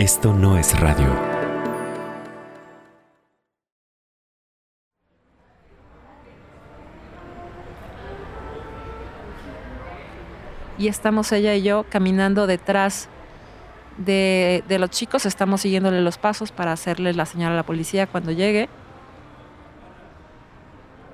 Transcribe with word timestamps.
Esto 0.00 0.32
no 0.32 0.56
es 0.56 0.80
radio. 0.80 1.14
Y 10.78 10.88
estamos 10.88 11.30
ella 11.32 11.54
y 11.54 11.60
yo 11.60 11.84
caminando 11.90 12.46
detrás 12.46 13.10
de, 13.98 14.64
los 14.70 14.88
chicos, 14.88 15.26
estamos 15.26 15.60
siguiéndole 15.60 16.00
los 16.00 16.16
pasos 16.16 16.50
para 16.50 16.72
hacerle 16.72 17.12
la 17.12 17.26
señal 17.26 17.52
a 17.52 17.56
la 17.56 17.64
policía 17.64 18.06
cuando 18.06 18.32
llegue. 18.32 18.70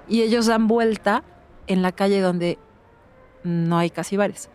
Y 0.07 0.23
ellos 0.23 0.47
dan 0.47 0.69
vuelta 0.69 1.25
en 1.67 1.83
la 1.83 1.91
calle 1.91 2.21
donde 2.21 2.57
no 3.43 3.79
hay 3.79 3.91
casi 3.91 4.17
bares. 4.17 4.49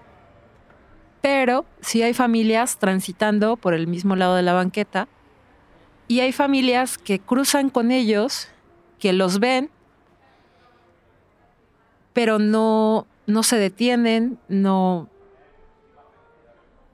Pero 1.21 1.65
sí 1.81 2.01
hay 2.01 2.13
familias 2.13 2.77
transitando 2.77 3.55
por 3.55 3.73
el 3.73 3.87
mismo 3.87 4.15
lado 4.15 4.35
de 4.35 4.41
la 4.41 4.53
banqueta 4.53 5.07
y 6.07 6.19
hay 6.19 6.31
familias 6.31 6.97
que 6.97 7.19
cruzan 7.19 7.69
con 7.69 7.91
ellos, 7.91 8.49
que 8.99 9.13
los 9.13 9.39
ven, 9.39 9.69
pero 12.13 12.39
no, 12.39 13.07
no 13.27 13.43
se 13.43 13.57
detienen, 13.57 14.39
no, 14.49 15.07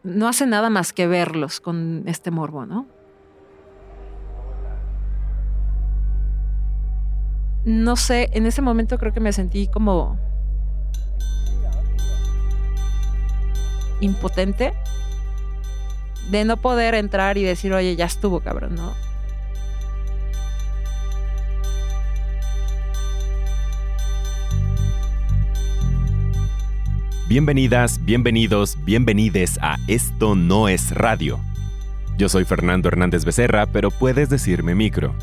no 0.04 0.28
hacen 0.28 0.50
nada 0.50 0.70
más 0.70 0.94
que 0.94 1.08
verlos 1.08 1.60
con 1.60 2.04
este 2.06 2.32
morbo, 2.32 2.66
¿no? 2.66 2.86
No 7.66 7.96
sé, 7.96 8.30
en 8.34 8.46
ese 8.46 8.62
momento 8.62 8.98
creo 8.98 9.12
que 9.12 9.20
me 9.20 9.34
sentí 9.34 9.68
como 9.68 10.18
impotente 14.00 14.74
de 16.30 16.46
no 16.46 16.58
poder 16.58 16.96
entrar 16.96 17.38
y 17.38 17.44
decir, 17.44 17.74
oye, 17.74 17.96
ya 17.96 18.06
estuvo, 18.06 18.40
cabrón, 18.42 18.76
¿no? 18.76 18.94
Bienvenidas, 27.28 28.06
bienvenidos, 28.06 28.78
bienvenides 28.86 29.60
a 29.62 29.76
Esto 29.88 30.34
no 30.36 30.70
es 30.70 30.92
radio. 30.92 31.40
Yo 32.18 32.30
soy 32.30 32.46
Fernando 32.46 32.88
Hernández 32.88 33.26
Becerra, 33.26 33.66
pero 33.66 33.92
puedes 33.92 34.30
decirme 34.30 34.76
micro. 34.76 35.14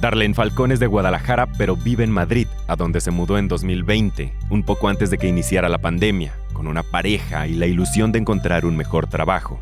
Darlene 0.00 0.34
Falcón 0.34 0.72
es 0.72 0.80
de 0.80 0.86
Guadalajara, 0.86 1.46
pero 1.46 1.74
vive 1.74 2.04
en 2.04 2.10
Madrid, 2.10 2.48
a 2.68 2.76
donde 2.76 3.00
se 3.00 3.10
mudó 3.10 3.38
en 3.38 3.48
2020, 3.48 4.32
un 4.50 4.62
poco 4.62 4.88
antes 4.88 5.10
de 5.10 5.16
que 5.16 5.26
iniciara 5.26 5.70
la 5.70 5.78
pandemia, 5.78 6.34
con 6.52 6.66
una 6.66 6.82
pareja 6.82 7.46
y 7.46 7.54
la 7.54 7.66
ilusión 7.66 8.12
de 8.12 8.18
encontrar 8.18 8.66
un 8.66 8.76
mejor 8.76 9.06
trabajo. 9.06 9.58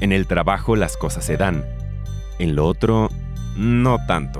En 0.00 0.12
el 0.12 0.26
trabajo 0.26 0.76
las 0.76 0.96
cosas 0.96 1.24
se 1.24 1.36
dan, 1.36 1.64
en 2.38 2.54
lo 2.54 2.66
otro, 2.66 3.10
no 3.56 3.98
tanto. 4.06 4.38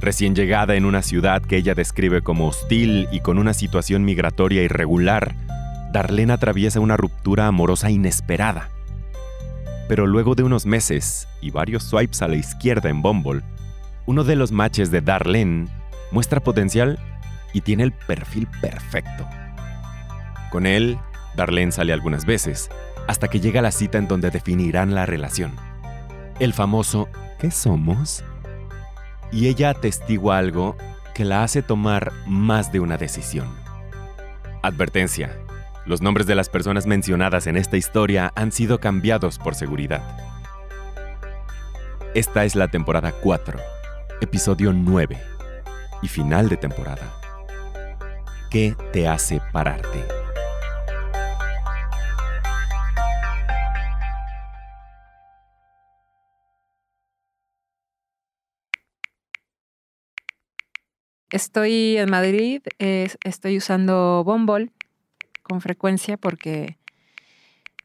Recién 0.00 0.34
llegada 0.34 0.76
en 0.76 0.86
una 0.86 1.02
ciudad 1.02 1.42
que 1.42 1.56
ella 1.56 1.74
describe 1.74 2.22
como 2.22 2.46
hostil 2.46 3.08
y 3.10 3.20
con 3.20 3.38
una 3.38 3.52
situación 3.52 4.04
migratoria 4.04 4.62
irregular, 4.62 5.34
Darlene 5.92 6.32
atraviesa 6.32 6.80
una 6.80 6.96
ruptura 6.96 7.46
amorosa 7.46 7.90
inesperada. 7.90 8.70
Pero 9.88 10.06
luego 10.06 10.34
de 10.34 10.44
unos 10.44 10.64
meses 10.64 11.28
y 11.42 11.50
varios 11.50 11.82
swipes 11.82 12.22
a 12.22 12.28
la 12.28 12.36
izquierda 12.36 12.88
en 12.88 13.02
Bumble, 13.02 13.42
uno 14.08 14.24
de 14.24 14.36
los 14.36 14.52
matches 14.52 14.90
de 14.90 15.02
Darlene 15.02 15.68
muestra 16.12 16.40
potencial 16.40 16.98
y 17.52 17.60
tiene 17.60 17.82
el 17.82 17.92
perfil 17.92 18.48
perfecto. 18.62 19.28
Con 20.50 20.64
él, 20.64 20.98
Darlene 21.36 21.72
sale 21.72 21.92
algunas 21.92 22.24
veces, 22.24 22.70
hasta 23.06 23.28
que 23.28 23.38
llega 23.38 23.60
la 23.60 23.70
cita 23.70 23.98
en 23.98 24.08
donde 24.08 24.30
definirán 24.30 24.94
la 24.94 25.04
relación. 25.04 25.52
El 26.40 26.54
famoso 26.54 27.10
¿qué 27.38 27.50
somos? 27.50 28.24
Y 29.30 29.48
ella 29.48 29.68
atestigua 29.68 30.38
algo 30.38 30.74
que 31.14 31.26
la 31.26 31.42
hace 31.42 31.60
tomar 31.60 32.10
más 32.26 32.72
de 32.72 32.80
una 32.80 32.96
decisión. 32.96 33.54
Advertencia. 34.62 35.36
Los 35.84 36.00
nombres 36.00 36.26
de 36.26 36.34
las 36.34 36.48
personas 36.48 36.86
mencionadas 36.86 37.46
en 37.46 37.58
esta 37.58 37.76
historia 37.76 38.32
han 38.36 38.52
sido 38.52 38.80
cambiados 38.80 39.38
por 39.38 39.54
seguridad. 39.54 40.02
Esta 42.14 42.46
es 42.46 42.56
la 42.56 42.68
temporada 42.68 43.12
4 43.12 43.77
episodio 44.20 44.72
9 44.72 45.16
y 46.02 46.08
final 46.08 46.48
de 46.48 46.56
temporada. 46.56 47.14
¿Qué 48.50 48.74
te 48.92 49.06
hace 49.06 49.40
pararte? 49.52 50.04
Estoy 61.30 61.98
en 61.98 62.10
Madrid, 62.10 62.62
estoy 62.78 63.58
usando 63.58 64.24
Bumble 64.24 64.72
con 65.42 65.60
frecuencia 65.60 66.16
porque 66.16 66.78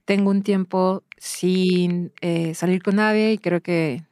tengo 0.05 0.31
un 0.31 0.43
tiempo 0.43 1.03
sin 1.17 2.11
eh, 2.21 2.55
salir 2.55 2.81
con 2.81 2.95
nadie 2.95 3.33
y 3.33 3.37
creo 3.37 3.61
que 3.61 4.03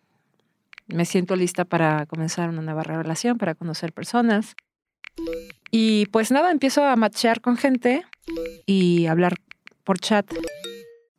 me 0.94 1.06
siento 1.06 1.36
lista 1.36 1.66
para 1.66 2.06
comenzar 2.06 2.50
una 2.50 2.62
nueva 2.62 2.84
relación, 2.84 3.38
para 3.38 3.56
conocer 3.56 3.94
personas. 3.94 4.56
Y 5.72 6.06
pues 6.08 6.32
nada, 6.32 6.52
empiezo 6.52 6.84
a 6.84 6.96
matchear 6.96 7.42
con 7.42 7.58
gente 7.58 8.04
y 8.66 9.06
hablar 9.08 9.36
por 9.84 10.00
chat. 10.00 10.32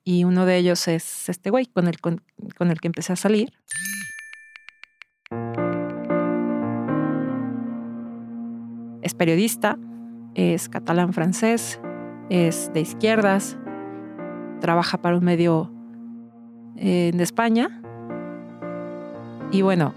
Y 0.05 0.25
uno 0.25 0.47
de 0.47 0.57
ellos 0.57 0.89
es 0.89 1.29
este 1.29 1.51
güey 1.51 1.67
con 1.67 1.89
el, 1.89 2.01
con, 2.01 2.23
el 2.59 2.81
que 2.81 2.89
empecé 2.89 3.13
a 3.13 3.17
salir. 3.17 3.53
Es 9.03 9.15
periodista, 9.15 9.79
es 10.35 10.69
catalán 10.69 11.13
francés, 11.13 11.81
es 12.31 12.73
de 12.73 12.81
izquierdas, 12.81 13.59
trabaja 14.61 15.01
para 15.01 15.17
un 15.17 15.25
medio 15.25 15.73
eh, 16.77 17.11
en 17.13 17.21
España 17.21 17.82
y 19.53 19.63
bueno, 19.63 19.95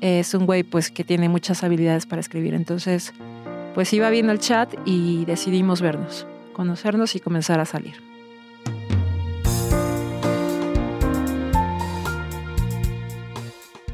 es 0.00 0.32
un 0.34 0.46
güey 0.46 0.62
pues 0.62 0.90
que 0.90 1.04
tiene 1.04 1.28
muchas 1.28 1.62
habilidades 1.64 2.06
para 2.06 2.20
escribir. 2.20 2.54
Entonces, 2.54 3.12
pues 3.74 3.92
iba 3.92 4.08
viendo 4.08 4.32
el 4.32 4.38
chat 4.38 4.72
y 4.84 5.24
decidimos 5.24 5.80
vernos, 5.80 6.26
conocernos 6.52 7.14
y 7.16 7.20
comenzar 7.20 7.60
a 7.60 7.64
salir. 7.64 7.94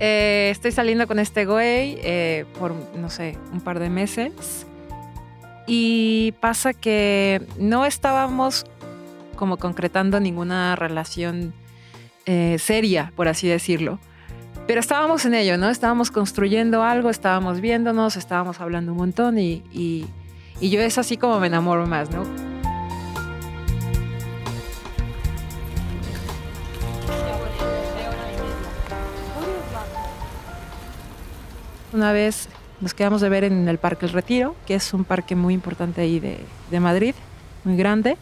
Eh, 0.00 0.50
estoy 0.50 0.70
saliendo 0.70 1.06
con 1.06 1.18
este 1.18 1.44
güey 1.44 1.98
eh, 2.02 2.44
por, 2.58 2.72
no 2.96 3.10
sé, 3.10 3.36
un 3.52 3.60
par 3.60 3.80
de 3.80 3.90
meses. 3.90 4.66
Y 5.66 6.34
pasa 6.40 6.72
que 6.72 7.42
no 7.58 7.84
estábamos 7.84 8.64
como 9.36 9.56
concretando 9.56 10.20
ninguna 10.20 10.76
relación 10.76 11.52
eh, 12.26 12.56
seria, 12.58 13.12
por 13.16 13.28
así 13.28 13.48
decirlo. 13.48 13.98
Pero 14.68 14.80
estábamos 14.80 15.24
en 15.24 15.32
ello, 15.32 15.56
¿no? 15.56 15.70
Estábamos 15.70 16.10
construyendo 16.10 16.82
algo, 16.82 17.08
estábamos 17.08 17.62
viéndonos, 17.62 18.16
estábamos 18.16 18.60
hablando 18.60 18.92
un 18.92 18.98
montón 18.98 19.38
y, 19.38 19.62
y, 19.72 20.06
yo 20.60 20.82
es 20.82 20.98
así 20.98 21.16
como 21.16 21.40
me 21.40 21.46
enamoro 21.46 21.86
más, 21.86 22.10
¿no? 22.10 22.22
Una 31.94 32.12
vez 32.12 32.50
nos 32.82 32.92
quedamos 32.92 33.22
de 33.22 33.30
ver 33.30 33.44
en 33.44 33.66
el 33.68 33.78
Parque 33.78 34.04
El 34.04 34.12
Retiro, 34.12 34.54
que 34.66 34.74
es 34.74 34.92
un 34.92 35.04
parque 35.04 35.34
muy 35.34 35.54
importante 35.54 36.02
ahí 36.02 36.20
de, 36.20 36.44
de, 36.70 36.78
Madrid, 36.78 37.14
muy 37.64 37.78
grande. 37.78 38.18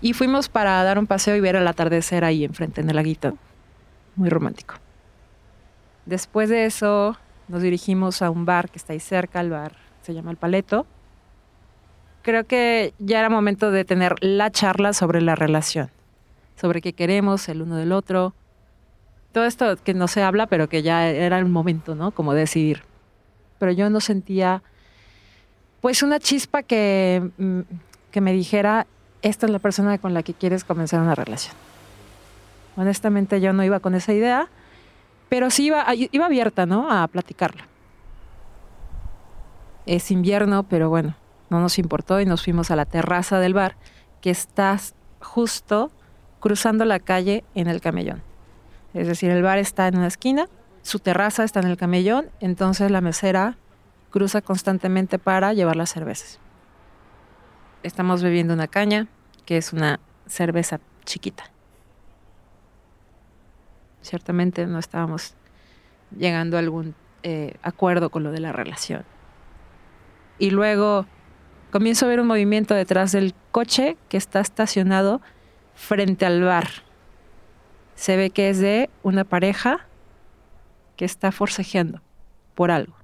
Y 0.00 0.14
fuimos 0.14 0.48
para 0.48 0.82
dar 0.84 0.98
un 0.98 1.06
paseo 1.06 1.36
y 1.36 1.40
ver 1.40 1.56
el 1.56 1.68
atardecer 1.68 2.24
ahí 2.24 2.44
enfrente 2.44 2.80
en 2.80 2.88
el 2.88 2.96
laguito. 2.96 3.36
Muy 4.16 4.30
romántico. 4.30 4.76
Después 6.10 6.48
de 6.48 6.64
eso 6.64 7.16
nos 7.46 7.62
dirigimos 7.62 8.20
a 8.20 8.30
un 8.30 8.44
bar 8.44 8.68
que 8.68 8.78
está 8.78 8.94
ahí 8.94 8.98
cerca, 8.98 9.40
el 9.40 9.50
bar 9.50 9.76
se 10.02 10.12
llama 10.12 10.32
El 10.32 10.38
Paleto. 10.38 10.84
Creo 12.22 12.48
que 12.48 12.94
ya 12.98 13.20
era 13.20 13.30
momento 13.30 13.70
de 13.70 13.84
tener 13.84 14.16
la 14.20 14.50
charla 14.50 14.92
sobre 14.92 15.20
la 15.20 15.36
relación, 15.36 15.88
sobre 16.60 16.80
qué 16.80 16.94
queremos 16.94 17.48
el 17.48 17.62
uno 17.62 17.76
del 17.76 17.92
otro. 17.92 18.34
Todo 19.30 19.44
esto 19.44 19.76
que 19.76 19.94
no 19.94 20.08
se 20.08 20.20
habla, 20.24 20.48
pero 20.48 20.68
que 20.68 20.82
ya 20.82 21.08
era 21.08 21.38
el 21.38 21.44
momento, 21.44 21.94
¿no? 21.94 22.10
Como 22.10 22.34
decidir. 22.34 22.82
Pero 23.60 23.70
yo 23.70 23.88
no 23.88 24.00
sentía, 24.00 24.64
pues, 25.80 26.02
una 26.02 26.18
chispa 26.18 26.64
que, 26.64 27.30
mm, 27.38 27.60
que 28.10 28.20
me 28.20 28.32
dijera, 28.32 28.88
esta 29.22 29.46
es 29.46 29.52
la 29.52 29.60
persona 29.60 29.96
con 29.98 30.12
la 30.12 30.24
que 30.24 30.34
quieres 30.34 30.64
comenzar 30.64 31.00
una 31.00 31.14
relación. 31.14 31.54
Honestamente 32.74 33.40
yo 33.40 33.52
no 33.52 33.62
iba 33.62 33.78
con 33.78 33.94
esa 33.94 34.12
idea 34.12 34.48
pero 35.30 35.48
sí 35.48 35.66
iba, 35.66 35.86
iba 35.94 36.26
abierta, 36.26 36.66
¿no? 36.66 36.90
A 36.90 37.06
platicarla. 37.06 37.66
Es 39.86 40.10
invierno, 40.10 40.64
pero 40.64 40.90
bueno, 40.90 41.16
no 41.48 41.60
nos 41.60 41.78
importó 41.78 42.20
y 42.20 42.26
nos 42.26 42.44
fuimos 42.44 42.70
a 42.70 42.76
la 42.76 42.84
terraza 42.84 43.38
del 43.38 43.54
bar, 43.54 43.76
que 44.20 44.30
está 44.30 44.76
justo 45.20 45.90
cruzando 46.40 46.84
la 46.84 46.98
calle 46.98 47.44
en 47.54 47.68
el 47.68 47.80
camellón. 47.80 48.22
Es 48.92 49.06
decir, 49.06 49.30
el 49.30 49.42
bar 49.42 49.58
está 49.58 49.86
en 49.86 49.98
una 49.98 50.08
esquina, 50.08 50.48
su 50.82 50.98
terraza 50.98 51.44
está 51.44 51.60
en 51.60 51.68
el 51.68 51.76
camellón, 51.76 52.28
entonces 52.40 52.90
la 52.90 53.00
mesera 53.00 53.56
cruza 54.10 54.42
constantemente 54.42 55.20
para 55.20 55.52
llevar 55.52 55.76
las 55.76 55.92
cervezas. 55.92 56.40
Estamos 57.84 58.22
bebiendo 58.22 58.52
una 58.52 58.66
caña, 58.66 59.06
que 59.46 59.56
es 59.56 59.72
una 59.72 60.00
cerveza 60.26 60.80
chiquita. 61.04 61.44
Ciertamente 64.02 64.66
no 64.66 64.78
estábamos 64.78 65.34
llegando 66.16 66.56
a 66.56 66.60
algún 66.60 66.94
eh, 67.22 67.54
acuerdo 67.62 68.10
con 68.10 68.22
lo 68.22 68.32
de 68.32 68.40
la 68.40 68.52
relación. 68.52 69.04
Y 70.38 70.50
luego 70.50 71.06
comienzo 71.70 72.06
a 72.06 72.08
ver 72.08 72.20
un 72.20 72.26
movimiento 72.26 72.74
detrás 72.74 73.12
del 73.12 73.34
coche 73.52 73.96
que 74.08 74.16
está 74.16 74.40
estacionado 74.40 75.20
frente 75.74 76.26
al 76.26 76.42
bar. 76.42 76.68
Se 77.94 78.16
ve 78.16 78.30
que 78.30 78.48
es 78.48 78.58
de 78.58 78.88
una 79.02 79.24
pareja 79.24 79.86
que 80.96 81.04
está 81.04 81.32
forcejeando 81.32 82.00
por 82.54 82.70
algo. 82.70 82.94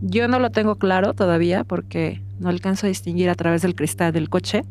Yo 0.00 0.28
no 0.28 0.38
lo 0.38 0.50
tengo 0.50 0.76
claro 0.76 1.12
todavía 1.12 1.64
porque 1.64 2.22
no 2.38 2.48
alcanzo 2.48 2.86
a 2.86 2.88
distinguir 2.88 3.30
a 3.30 3.34
través 3.34 3.62
del 3.62 3.74
cristal 3.74 4.12
del 4.12 4.28
coche, 4.28 4.64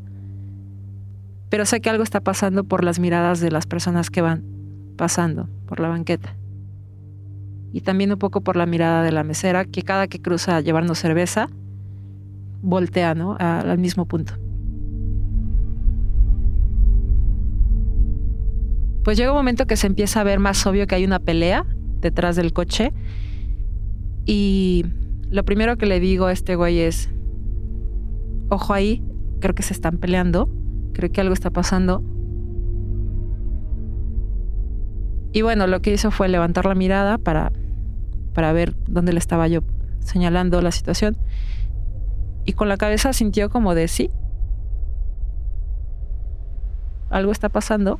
pero 1.49 1.65
sé 1.65 1.81
que 1.81 1.89
algo 1.89 2.03
está 2.03 2.21
pasando 2.21 2.63
por 2.63 2.83
las 2.83 2.99
miradas 2.99 3.39
de 3.39 3.51
las 3.51 3.65
personas 3.65 4.09
que 4.09 4.21
van 4.21 4.43
pasando 4.97 5.47
por 5.65 5.79
la 5.79 5.87
banqueta. 5.87 6.35
Y 7.71 7.81
también 7.81 8.11
un 8.11 8.19
poco 8.19 8.41
por 8.41 8.55
la 8.55 8.65
mirada 8.65 9.03
de 9.03 9.11
la 9.11 9.23
mesera, 9.23 9.65
que 9.65 9.83
cada 9.83 10.07
que 10.07 10.21
cruza 10.21 10.57
a 10.57 10.61
llevarnos 10.61 10.99
cerveza, 10.99 11.49
voltea 12.61 13.13
¿no? 13.13 13.37
al 13.39 13.77
mismo 13.77 14.05
punto. 14.05 14.33
Pues 19.03 19.17
llega 19.17 19.31
un 19.31 19.37
momento 19.37 19.67
que 19.67 19.77
se 19.77 19.87
empieza 19.87 20.19
a 20.19 20.23
ver 20.23 20.39
más 20.39 20.65
obvio 20.65 20.85
que 20.85 20.95
hay 20.95 21.05
una 21.05 21.19
pelea 21.19 21.65
detrás 22.01 22.35
del 22.35 22.51
coche. 22.51 22.91
Y 24.25 24.85
lo 25.29 25.45
primero 25.45 25.77
que 25.77 25.85
le 25.85 26.01
digo 26.01 26.25
a 26.25 26.33
este 26.33 26.55
güey 26.55 26.79
es, 26.79 27.09
ojo 28.49 28.73
ahí, 28.73 29.01
creo 29.39 29.55
que 29.55 29.63
se 29.63 29.73
están 29.73 29.97
peleando, 29.97 30.49
creo 30.97 31.11
que 31.11 31.21
algo 31.21 31.35
está 31.35 31.51
pasando. 31.51 32.03
Y 35.31 35.43
bueno, 35.43 35.67
lo 35.67 35.79
que 35.83 35.93
hizo 35.93 36.09
fue 36.09 36.27
levantar 36.27 36.65
la 36.65 36.73
mirada 36.73 37.19
para, 37.19 37.51
para 38.33 38.51
ver 38.51 38.75
dónde 38.87 39.13
le 39.13 39.19
estaba 39.19 39.47
yo 39.47 39.61
señalando 39.99 40.59
la 40.63 40.71
situación. 40.71 41.15
Y 42.45 42.53
con 42.53 42.67
la 42.67 42.77
cabeza 42.77 43.13
sintió 43.13 43.51
como 43.51 43.75
de 43.75 43.87
sí. 43.87 44.09
Algo 47.11 47.31
está 47.31 47.49
pasando. 47.49 47.99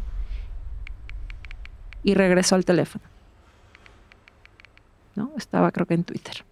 Y 2.01 2.15
regresó 2.15 2.55
al 2.55 2.65
teléfono. 2.65 3.05
¿No? 5.15 5.31
Estaba 5.37 5.71
creo 5.71 5.85
que 5.85 5.93
en 5.93 6.03
Twitter. 6.03 6.46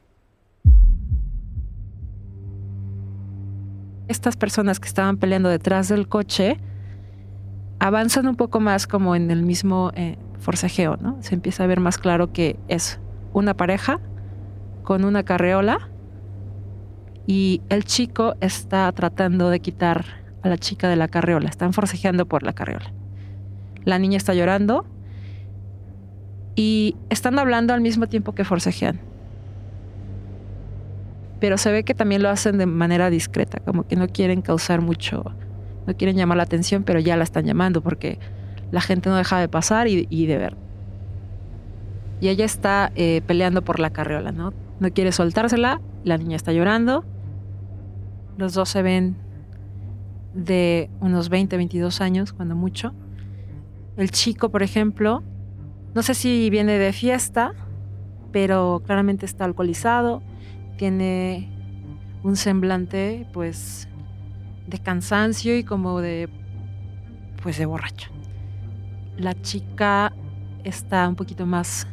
Estas 4.07 4.38
personas 4.38 4.80
que 4.80 4.88
estaban 4.88 5.18
peleando 5.18 5.50
detrás 5.50 5.88
del 5.88 6.07
coche 6.07 6.60
avanzan 7.80 8.28
un 8.28 8.36
poco 8.36 8.60
más 8.60 8.88
como 8.88 9.16
en 9.16 9.31
el 9.31 9.44
mismo 9.44 9.92
eh, 9.96 10.18
forcejeo, 10.40 10.98
¿no? 10.98 11.18
Se 11.22 11.36
empieza 11.36 11.63
a 11.63 11.68
ver 11.68 11.80
más 11.80 11.98
claro 11.98 12.31
que 12.31 12.57
es 12.68 13.00
una 13.34 13.56
pareja 13.56 14.00
con 14.84 15.04
una 15.04 15.24
carreola 15.24 15.90
y 17.28 17.62
el 17.69 17.84
chico 17.84 18.36
está 18.40 18.92
tratando 18.92 19.50
de 19.50 19.60
quitar 19.60 20.06
a 20.44 20.50
la 20.50 20.57
chica 20.57 20.88
de 20.88 20.96
la 20.96 21.07
carreola. 21.07 21.50
Están 21.50 21.74
forcejeando 21.74 22.28
por 22.28 22.44
la 22.44 22.54
carreola. 22.54 22.94
La 23.84 24.00
niña 24.00 24.18
está 24.18 24.34
llorando 24.34 24.86
y 26.56 26.96
están 27.10 27.40
hablando 27.40 27.74
al 27.74 27.81
mismo 27.81 28.07
tiempo 28.07 28.34
que 28.34 28.46
forcejean. 28.46 29.00
Pero 31.40 31.58
se 31.58 31.72
ve 31.72 31.84
que 31.84 31.94
también 31.94 32.24
lo 32.24 32.30
hacen 32.30 32.58
de 32.58 32.66
manera 32.66 33.10
discreta, 33.10 33.60
como 33.60 33.88
que 33.88 33.96
no 33.96 34.08
quieren 34.08 34.42
causar 34.42 34.82
mucho, 34.82 35.24
no 35.86 35.96
quieren 35.96 36.16
llamar 36.16 36.38
la 36.38 36.44
atención, 36.44 36.84
pero 36.84 37.00
ya 37.00 37.18
la 37.18 37.24
están 37.24 37.46
llamando 37.46 37.82
porque 37.82 38.20
la 38.72 38.82
gente 38.82 39.10
no 39.10 39.16
deja 39.16 39.40
de 39.40 39.48
pasar 39.48 39.88
y, 39.88 40.26
de 40.26 40.38
ver. 40.38 40.56
Y 42.22 42.30
ella 42.30 42.46
está 42.46 42.92
eh, 42.96 43.22
peleando 43.28 43.62
por 43.64 43.80
la 43.80 43.90
carreola, 43.90 44.32
¿no? 44.32 44.54
No 44.80 44.92
quiere 44.92 45.12
soltársela, 45.12 45.82
la 46.04 46.18
niña 46.18 46.36
está 46.36 46.54
llorando 46.54 47.04
los 48.38 48.54
dos 48.54 48.70
se 48.70 48.81
ven 48.81 49.16
de 50.34 50.90
unos 51.00 51.30
20, 51.30 51.56
22 51.56 52.02
años, 52.02 52.34
cuando 52.34 52.56
mucho. 52.56 52.94
El 53.98 54.12
chico, 54.12 54.50
por 54.50 54.64
ejemplo, 54.64 55.24
no 55.94 56.04
sé 56.04 56.14
si 56.14 56.50
viene 56.50 56.78
de 56.78 56.92
fiesta, 56.92 57.54
pero 58.31 58.81
claramente 58.86 59.26
está 59.26 59.46
alcoholizado, 59.46 60.22
tiene 60.77 61.50
un 62.24 62.36
semblante 62.36 63.27
pues 63.33 63.88
de 64.68 64.80
cansancio 64.80 65.57
y 65.57 65.63
como 65.63 66.01
de 66.01 66.30
pues 67.42 67.57
de 67.57 67.66
borracho. 67.66 68.12
La 69.18 69.39
chica 69.42 70.13
está 70.63 71.07
un 71.07 71.16
poquito 71.16 71.45
más 71.45 71.88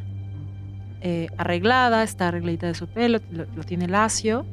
eh, 1.01 1.29
arreglada, 1.37 2.03
está 2.03 2.29
arregladita 2.29 2.67
de 2.67 2.75
su 2.75 2.89
pelo, 2.89 3.21
lo 3.31 3.65
tiene 3.65 3.89
lacio 3.89 4.47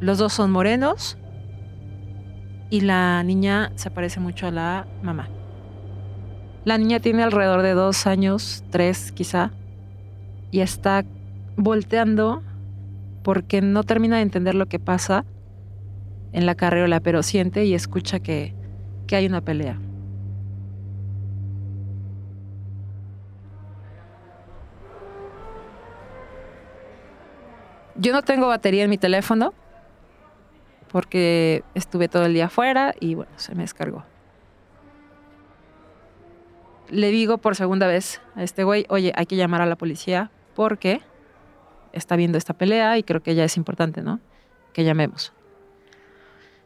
los 0.00 0.18
dos 0.18 0.32
son 0.32 0.50
morenos 0.50 1.16
y 2.68 2.80
la 2.80 3.22
niña 3.22 3.72
se 3.76 3.90
parece 3.90 4.20
mucho 4.20 4.46
a 4.46 4.50
la 4.50 4.86
mamá. 5.02 5.28
La 6.64 6.78
niña 6.78 7.00
tiene 7.00 7.22
alrededor 7.22 7.62
de 7.62 7.72
dos 7.72 8.06
años, 8.06 8.64
tres 8.70 9.12
quizá, 9.12 9.52
y 10.50 10.60
está 10.60 11.04
volteando 11.56 12.42
porque 13.24 13.62
no 13.62 13.82
termina 13.82 14.16
de 14.16 14.22
entender 14.22 14.54
lo 14.54 14.66
que 14.66 14.78
pasa 14.78 15.24
en 16.32 16.46
la 16.46 16.54
carreola, 16.54 17.00
pero 17.00 17.24
siente 17.24 17.64
y 17.64 17.74
escucha 17.74 18.20
que, 18.20 18.54
que 19.06 19.16
hay 19.16 19.26
una 19.26 19.40
pelea. 19.40 19.80
Yo 27.96 28.12
no 28.12 28.22
tengo 28.22 28.48
batería 28.48 28.84
en 28.84 28.90
mi 28.90 28.98
teléfono, 28.98 29.54
porque 30.92 31.64
estuve 31.74 32.08
todo 32.08 32.26
el 32.26 32.34
día 32.34 32.46
afuera 32.46 32.94
y 33.00 33.14
bueno, 33.14 33.32
se 33.36 33.54
me 33.54 33.62
descargó. 33.62 34.04
Le 36.90 37.08
digo 37.10 37.38
por 37.38 37.56
segunda 37.56 37.86
vez 37.86 38.20
a 38.34 38.42
este 38.42 38.64
güey, 38.64 38.84
oye, 38.90 39.12
hay 39.16 39.24
que 39.24 39.36
llamar 39.36 39.62
a 39.62 39.66
la 39.66 39.76
policía 39.76 40.30
porque 40.54 41.00
está 41.94 42.16
viendo 42.16 42.38
esta 42.38 42.54
pelea 42.54 42.98
y 42.98 43.02
creo 43.02 43.22
que 43.22 43.34
ya 43.34 43.44
es 43.44 43.56
importante, 43.56 44.02
¿no? 44.02 44.20
Que 44.72 44.84
llamemos. 44.84 45.32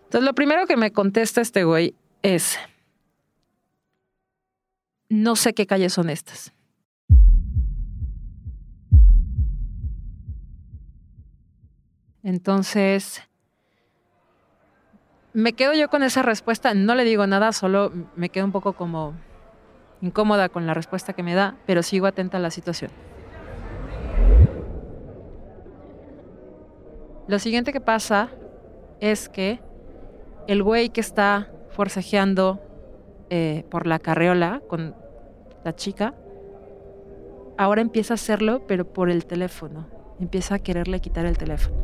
Entonces, 0.05 0.25
lo 0.25 0.35
primero 0.35 0.67
que 0.67 0.77
me 0.77 0.91
contesta 0.91 1.41
este 1.41 1.65
güey 1.65 1.95
es, 2.23 2.59
no 5.09 5.37
sé 5.37 5.53
qué 5.53 5.67
calles 5.67 5.93
son 5.93 6.11
estas. 6.11 6.53
Entonces, 12.23 13.23
me 15.33 15.53
quedo 15.53 15.73
yo 15.75 15.89
con 15.89 16.03
esa 16.03 16.23
respuesta, 16.23 16.75
no 16.75 16.95
le 16.95 17.05
digo 17.05 17.27
nada, 17.27 17.53
solo 17.53 17.93
me 18.17 18.29
quedo 18.29 18.45
un 18.45 18.53
poco 18.53 18.73
como 18.73 19.15
incómoda 20.01 20.49
con 20.49 20.67
la 20.67 20.75
respuesta 20.75 21.13
que 21.13 21.23
me 21.23 21.35
da, 21.35 21.57
pero 21.67 21.83
sigo 21.83 22.07
atenta 22.07 22.39
a 22.39 22.41
la 22.41 22.51
situación. 22.51 22.91
Lo 27.29 27.39
siguiente 27.39 27.75
que 27.75 27.83
pasa 27.83 28.31
es 29.01 29.29
que 29.29 29.61
el 30.47 30.63
güey 30.63 30.89
que 30.89 31.03
está 31.03 31.51
forcejeando 31.69 32.59
eh, 33.29 33.67
por 33.71 33.87
la 33.87 33.99
carreola 33.99 34.63
con 34.67 34.95
la 35.63 35.77
chica, 35.77 36.15
ahora 37.59 37.83
empieza 37.83 38.15
a 38.15 38.17
hacerlo, 38.17 38.63
pero 38.67 38.91
por 38.91 39.11
el 39.11 39.27
teléfono. 39.27 39.89
Empieza 40.19 40.55
a 40.55 40.59
quererle 40.59 41.01
quitar 41.01 41.27
el 41.27 41.37
teléfono. 41.37 41.77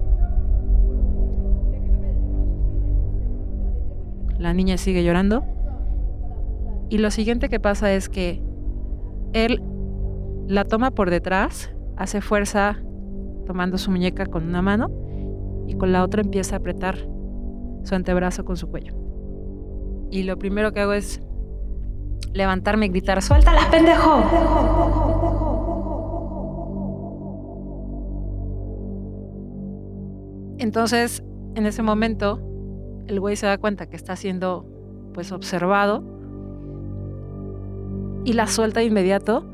La 4.38 4.54
niña 4.54 4.78
sigue 4.78 5.04
llorando. 5.04 5.44
Y 6.88 6.96
lo 6.96 7.10
siguiente 7.10 7.50
que 7.50 7.60
pasa 7.60 7.92
es 7.92 8.08
que 8.08 8.42
él 9.34 9.62
la 10.48 10.64
toma 10.64 10.90
por 10.90 11.10
detrás, 11.10 11.70
hace 11.98 12.22
fuerza 12.22 12.78
tomando 13.46 13.76
su 13.76 13.90
muñeca 13.90 14.24
con 14.24 14.44
una 14.48 14.62
mano 14.62 15.03
y 15.66 15.74
con 15.74 15.92
la 15.92 16.02
otra 16.02 16.22
empieza 16.22 16.56
a 16.56 16.58
apretar 16.58 16.96
su 17.82 17.94
antebrazo 17.94 18.44
con 18.44 18.56
su 18.56 18.68
cuello. 18.68 18.94
Y 20.10 20.22
lo 20.22 20.38
primero 20.38 20.72
que 20.72 20.80
hago 20.80 20.92
es 20.92 21.20
levantarme 22.32 22.86
y 22.86 22.88
gritar, 22.90 23.22
¡suéltala, 23.22 23.70
pendejo! 23.70 24.22
Entonces, 30.58 31.22
en 31.54 31.66
ese 31.66 31.82
momento, 31.82 32.40
el 33.06 33.20
güey 33.20 33.36
se 33.36 33.46
da 33.46 33.58
cuenta 33.58 33.86
que 33.86 33.96
está 33.96 34.16
siendo 34.16 34.66
pues 35.12 35.30
observado 35.30 36.02
y 38.24 38.32
la 38.32 38.46
suelta 38.46 38.80
de 38.80 38.86
inmediato, 38.86 39.44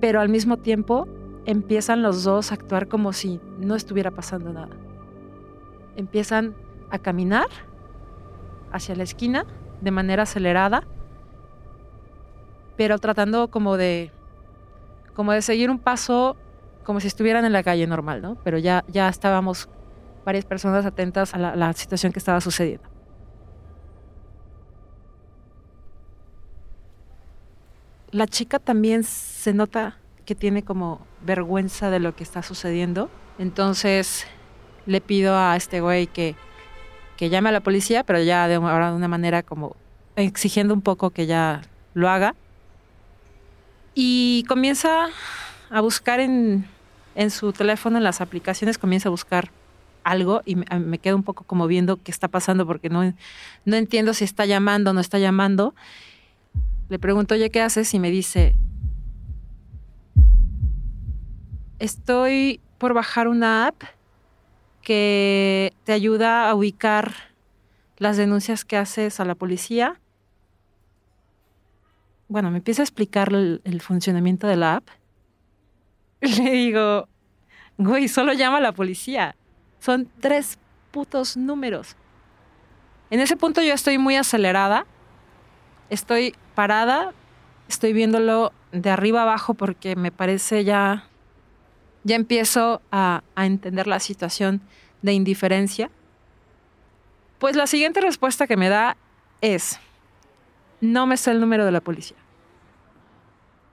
pero 0.00 0.20
al 0.20 0.28
mismo 0.28 0.58
tiempo 0.58 1.08
empiezan 1.46 2.02
los 2.02 2.22
dos 2.24 2.52
a 2.52 2.54
actuar 2.54 2.88
como 2.88 3.12
si 3.12 3.40
no 3.58 3.74
estuviera 3.74 4.10
pasando 4.10 4.52
nada. 4.52 4.76
Empiezan 5.96 6.54
a 6.90 6.98
caminar 6.98 7.46
hacia 8.72 8.94
la 8.94 9.02
esquina 9.02 9.46
de 9.80 9.90
manera 9.90 10.24
acelerada, 10.24 10.84
pero 12.76 12.98
tratando 12.98 13.48
como 13.48 13.76
de 13.76 14.12
como 15.14 15.32
de 15.32 15.42
seguir 15.42 15.70
un 15.70 15.78
paso 15.78 16.36
como 16.84 17.00
si 17.00 17.08
estuvieran 17.08 17.44
en 17.44 17.52
la 17.52 17.62
calle 17.62 17.86
normal, 17.86 18.22
¿no? 18.22 18.36
Pero 18.42 18.58
ya, 18.58 18.84
ya 18.88 19.08
estábamos 19.08 19.68
varias 20.24 20.44
personas 20.44 20.86
atentas 20.86 21.34
a 21.34 21.38
la 21.38 21.72
situación 21.72 22.12
que 22.12 22.18
estaba 22.18 22.40
sucediendo. 22.40 22.88
La 28.12 28.26
chica 28.26 28.58
también 28.58 29.04
se 29.04 29.52
nota 29.52 29.98
que 30.24 30.34
tiene 30.34 30.64
como 30.64 31.06
vergüenza 31.24 31.90
de 31.90 32.00
lo 32.00 32.16
que 32.16 32.24
está 32.24 32.42
sucediendo. 32.42 33.08
Entonces 33.38 34.26
le 34.86 35.00
pido 35.00 35.36
a 35.36 35.56
este 35.56 35.80
güey 35.80 36.06
que, 36.06 36.34
que 37.16 37.30
llame 37.30 37.50
a 37.50 37.52
la 37.52 37.60
policía, 37.60 38.04
pero 38.04 38.22
ya 38.22 38.48
de, 38.48 38.54
ahora 38.54 38.90
de 38.90 38.96
una 38.96 39.08
manera 39.08 39.42
como 39.42 39.76
exigiendo 40.16 40.74
un 40.74 40.82
poco 40.82 41.10
que 41.10 41.26
ya 41.26 41.62
lo 41.94 42.08
haga. 42.08 42.34
Y 43.94 44.44
comienza 44.48 45.08
a 45.70 45.80
buscar 45.80 46.20
en, 46.20 46.66
en 47.14 47.30
su 47.30 47.52
teléfono, 47.52 47.98
en 47.98 48.04
las 48.04 48.20
aplicaciones, 48.20 48.78
comienza 48.78 49.08
a 49.08 49.10
buscar 49.10 49.50
algo 50.04 50.42
y 50.44 50.56
me, 50.56 50.98
quedo 50.98 51.16
un 51.16 51.22
poco 51.22 51.44
como 51.44 51.66
viendo 51.66 52.02
qué 52.02 52.10
está 52.10 52.28
pasando 52.28 52.66
porque 52.66 52.88
no, 52.88 53.14
no 53.64 53.76
entiendo 53.76 54.14
si 54.14 54.24
está 54.24 54.46
llamando 54.46 54.90
o 54.90 54.94
no 54.94 55.00
está 55.00 55.18
llamando. 55.18 55.74
Le 56.88 56.98
pregunto, 56.98 57.34
oye, 57.34 57.50
¿qué 57.50 57.60
haces? 57.60 57.92
Y 57.94 57.98
me 57.98 58.10
dice, 58.10 58.56
estoy 61.78 62.60
por 62.78 62.94
bajar 62.94 63.28
una 63.28 63.68
app 63.68 63.82
que 64.90 65.72
te 65.84 65.92
ayuda 65.92 66.50
a 66.50 66.54
ubicar 66.56 67.14
las 67.98 68.16
denuncias 68.16 68.64
que 68.64 68.76
haces 68.76 69.20
a 69.20 69.24
la 69.24 69.36
policía. 69.36 70.00
Bueno, 72.26 72.50
me 72.50 72.56
empieza 72.56 72.82
a 72.82 72.86
explicar 72.86 73.32
el, 73.32 73.60
el 73.62 73.80
funcionamiento 73.82 74.48
de 74.48 74.56
la 74.56 74.74
app. 74.74 74.88
Le 76.20 76.50
digo, 76.50 77.06
güey, 77.78 78.08
solo 78.08 78.32
llama 78.32 78.56
a 78.56 78.60
la 78.60 78.72
policía. 78.72 79.36
Son 79.78 80.10
tres 80.18 80.58
putos 80.90 81.36
números. 81.36 81.94
En 83.10 83.20
ese 83.20 83.36
punto 83.36 83.62
yo 83.62 83.74
estoy 83.74 83.96
muy 83.96 84.16
acelerada. 84.16 84.86
Estoy 85.88 86.34
parada. 86.56 87.12
Estoy 87.68 87.92
viéndolo 87.92 88.52
de 88.72 88.90
arriba 88.90 89.22
abajo 89.22 89.54
porque 89.54 89.94
me 89.94 90.10
parece 90.10 90.64
ya. 90.64 91.04
Ya 92.04 92.16
empiezo 92.16 92.80
a, 92.90 93.22
a 93.34 93.46
entender 93.46 93.86
la 93.86 94.00
situación 94.00 94.60
de 95.02 95.12
indiferencia. 95.12 95.90
Pues 97.38 97.56
la 97.56 97.66
siguiente 97.66 98.00
respuesta 98.00 98.46
que 98.46 98.56
me 98.56 98.68
da 98.68 98.96
es: 99.40 99.78
no 100.80 101.06
me 101.06 101.16
sé 101.16 101.30
el 101.30 101.40
número 101.40 101.64
de 101.64 101.72
la 101.72 101.80
policía. 101.80 102.16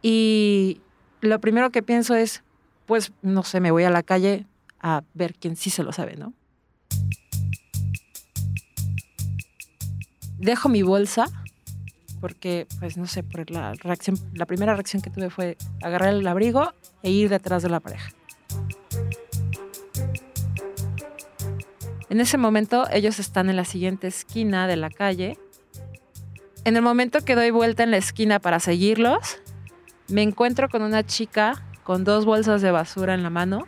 Y 0.01 0.81
lo 1.21 1.39
primero 1.39 1.69
que 1.69 1.83
pienso 1.83 2.15
es: 2.15 2.43
pues 2.85 3.11
no 3.21 3.43
sé, 3.43 3.59
me 3.59 3.71
voy 3.71 3.83
a 3.83 3.89
la 3.89 4.03
calle, 4.03 4.45
a 4.81 5.03
ver 5.13 5.33
quién 5.33 5.55
sí 5.55 5.69
se 5.69 5.83
lo 5.83 5.91
sabe, 5.91 6.15
¿no? 6.15 6.33
Dejo 10.37 10.69
mi 10.69 10.83
bolsa 10.83 11.25
porque, 12.21 12.67
pues 12.79 12.97
no 12.97 13.05
sé, 13.05 13.23
por 13.23 13.49
la 13.51 13.73
reacción, 13.73 14.17
la 14.33 14.45
primera 14.45 14.73
reacción 14.73 15.01
que 15.01 15.09
tuve 15.09 15.29
fue 15.29 15.57
agarrar 15.81 16.13
el 16.13 16.27
abrigo 16.27 16.73
e 17.03 17.11
ir 17.11 17.29
detrás 17.29 17.63
de 17.63 17.69
la 17.69 17.79
pareja. 17.79 18.11
En 22.09 22.21
ese 22.21 22.37
momento 22.37 22.87
ellos 22.91 23.19
están 23.19 23.49
en 23.49 23.55
la 23.55 23.65
siguiente 23.65 24.07
esquina 24.07 24.67
de 24.67 24.77
la 24.77 24.89
calle. 24.89 25.37
En 26.63 26.75
el 26.75 26.81
momento 26.81 27.21
que 27.21 27.35
doy 27.35 27.51
vuelta 27.51 27.83
en 27.83 27.91
la 27.91 27.97
esquina 27.97 28.39
para 28.39 28.59
seguirlos, 28.59 29.39
me 30.07 30.21
encuentro 30.21 30.69
con 30.69 30.81
una 30.81 31.05
chica 31.05 31.63
con 31.83 32.03
dos 32.03 32.25
bolsas 32.25 32.61
de 32.61 32.71
basura 32.71 33.13
en 33.13 33.23
la 33.23 33.29
mano 33.29 33.67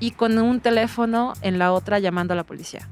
y 0.00 0.12
con 0.12 0.38
un 0.38 0.60
teléfono 0.60 1.34
en 1.42 1.58
la 1.58 1.72
otra 1.72 1.98
llamando 1.98 2.32
a 2.32 2.36
la 2.36 2.44
policía. 2.44 2.88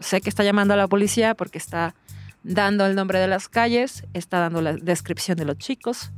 Sé 0.00 0.20
que 0.20 0.28
está 0.28 0.44
llamando 0.44 0.74
a 0.74 0.76
la 0.76 0.88
policía 0.88 1.34
porque 1.34 1.58
está 1.58 1.94
dando 2.42 2.86
el 2.86 2.94
nombre 2.94 3.18
de 3.18 3.28
las 3.28 3.48
calles, 3.48 4.04
está 4.14 4.40
dando 4.40 4.62
la 4.62 4.74
descripción 4.74 5.36
de 5.36 5.44
los 5.44 5.58
chicos 5.58 6.10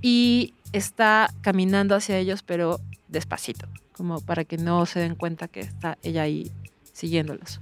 y 0.00 0.54
está 0.72 1.30
caminando 1.40 1.94
hacia 1.94 2.18
ellos 2.18 2.42
pero 2.42 2.80
despacito, 3.08 3.68
como 3.98 4.20
para 4.20 4.44
que 4.44 4.56
no 4.56 4.86
se 4.86 5.00
den 5.00 5.16
cuenta 5.16 5.48
que 5.48 5.60
está 5.60 5.98
ella 6.02 6.22
ahí 6.22 6.50
siguiéndolos. 6.92 7.60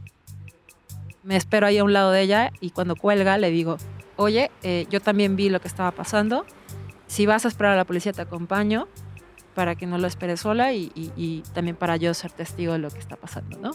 Me 1.25 1.35
espero 1.37 1.67
ahí 1.67 1.79
a 1.79 1.85
un 1.85 1.93
lado 1.93 2.13
de 2.13 2.21
ella 2.21 2.53
y 2.61 2.71
cuando 2.71 2.95
cuelga 2.95 3.39
le 3.39 3.51
digo, 3.51 3.79
oye, 4.17 4.53
eh, 4.63 4.87
yo 4.91 5.01
también 5.01 5.35
vi 5.35 5.49
lo 5.49 5.61
que 5.61 5.67
estaba 5.67 5.91
pasando, 5.91 6.47
si 7.07 7.27
vas 7.27 7.45
a 7.47 7.49
esperar 7.49 7.73
a 7.73 7.77
la 7.77 7.85
policía 7.85 8.13
te 8.13 8.23
acompaño, 8.23 8.87
para 9.55 9.75
que 9.75 9.87
no 9.87 9.97
lo 9.97 10.07
espere 10.07 10.37
sola 10.37 10.75
y, 10.75 11.43
también 11.55 11.77
para 11.77 11.97
yo 11.97 12.13
ser 12.13 12.31
testigo 12.31 12.75
de 12.75 12.79
lo 12.79 12.91
que 12.91 12.99
está 12.99 13.17
pasando, 13.17 13.59
¿no? 13.59 13.71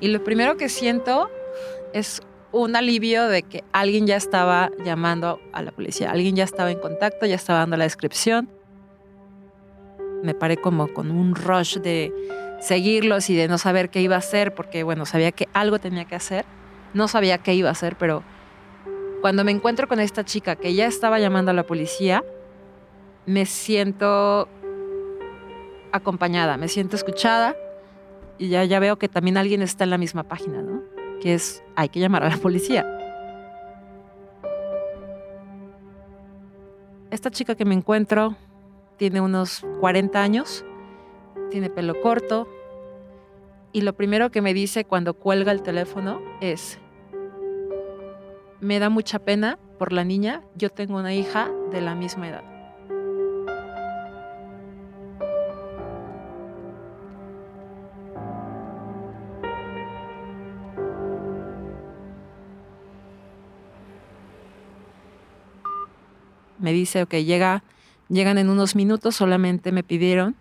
Y 0.00 0.08
lo 0.08 0.24
primero 0.24 0.56
que 0.56 0.70
siento 0.70 1.28
es 1.92 2.22
un 2.56 2.74
alivio 2.74 3.28
de 3.28 3.42
que 3.42 3.64
alguien 3.72 4.06
ya 4.06 4.16
estaba 4.16 4.70
llamando 4.84 5.40
a 5.52 5.62
la 5.62 5.72
policía, 5.72 6.10
alguien 6.10 6.36
ya 6.36 6.44
estaba 6.44 6.70
en 6.70 6.78
contacto, 6.78 7.26
ya 7.26 7.34
estaba 7.34 7.60
dando 7.60 7.76
la 7.76 7.84
descripción. 7.84 8.48
Me 10.22 10.34
paré 10.34 10.56
como 10.56 10.88
con 10.88 11.10
un 11.10 11.34
rush 11.34 11.78
de 11.78 12.12
seguirlos 12.60 13.28
y 13.28 13.36
de 13.36 13.48
no 13.48 13.58
saber 13.58 13.90
qué 13.90 14.00
iba 14.00 14.16
a 14.16 14.20
hacer, 14.20 14.54
porque 14.54 14.82
bueno, 14.82 15.04
sabía 15.04 15.32
que 15.32 15.48
algo 15.52 15.78
tenía 15.78 16.06
que 16.06 16.14
hacer, 16.14 16.46
no 16.94 17.08
sabía 17.08 17.38
qué 17.38 17.54
iba 17.54 17.68
a 17.68 17.72
hacer, 17.72 17.96
pero 17.96 18.22
cuando 19.20 19.44
me 19.44 19.52
encuentro 19.52 19.86
con 19.86 20.00
esta 20.00 20.24
chica 20.24 20.56
que 20.56 20.74
ya 20.74 20.86
estaba 20.86 21.18
llamando 21.18 21.50
a 21.50 21.54
la 21.54 21.66
policía, 21.66 22.24
me 23.26 23.44
siento 23.44 24.48
acompañada, 25.92 26.56
me 26.56 26.68
siento 26.68 26.96
escuchada 26.96 27.54
y 28.38 28.48
ya, 28.48 28.64
ya 28.64 28.80
veo 28.80 28.96
que 28.96 29.08
también 29.08 29.36
alguien 29.36 29.62
está 29.62 29.84
en 29.84 29.90
la 29.90 29.98
misma 29.98 30.22
página, 30.22 30.62
¿no? 30.62 30.95
Que 31.20 31.34
es, 31.34 31.62
hay 31.74 31.88
que 31.88 32.00
llamar 32.00 32.24
a 32.24 32.28
la 32.28 32.36
policía. 32.36 32.84
Esta 37.10 37.30
chica 37.30 37.54
que 37.54 37.64
me 37.64 37.74
encuentro 37.74 38.36
tiene 38.96 39.20
unos 39.20 39.64
40 39.80 40.20
años, 40.20 40.64
tiene 41.50 41.70
pelo 41.70 42.00
corto 42.00 42.48
y 43.72 43.82
lo 43.82 43.94
primero 43.94 44.30
que 44.30 44.40
me 44.40 44.54
dice 44.54 44.86
cuando 44.86 45.14
cuelga 45.14 45.52
el 45.52 45.62
teléfono 45.62 46.22
es, 46.40 46.78
me 48.60 48.78
da 48.78 48.88
mucha 48.88 49.18
pena 49.18 49.58
por 49.78 49.92
la 49.92 50.02
niña. 50.02 50.42
Yo 50.54 50.70
tengo 50.70 50.96
una 50.96 51.14
hija 51.14 51.50
de 51.70 51.82
la 51.82 51.94
misma 51.94 52.28
edad. 52.28 52.55
Me 66.66 66.72
dice, 66.72 67.00
ok, 67.00 67.14
llega, 67.18 67.62
llegan 68.08 68.38
en 68.38 68.50
unos 68.50 68.74
minutos, 68.74 69.14
solamente 69.14 69.70
me 69.70 69.84
pidieron 69.84 70.34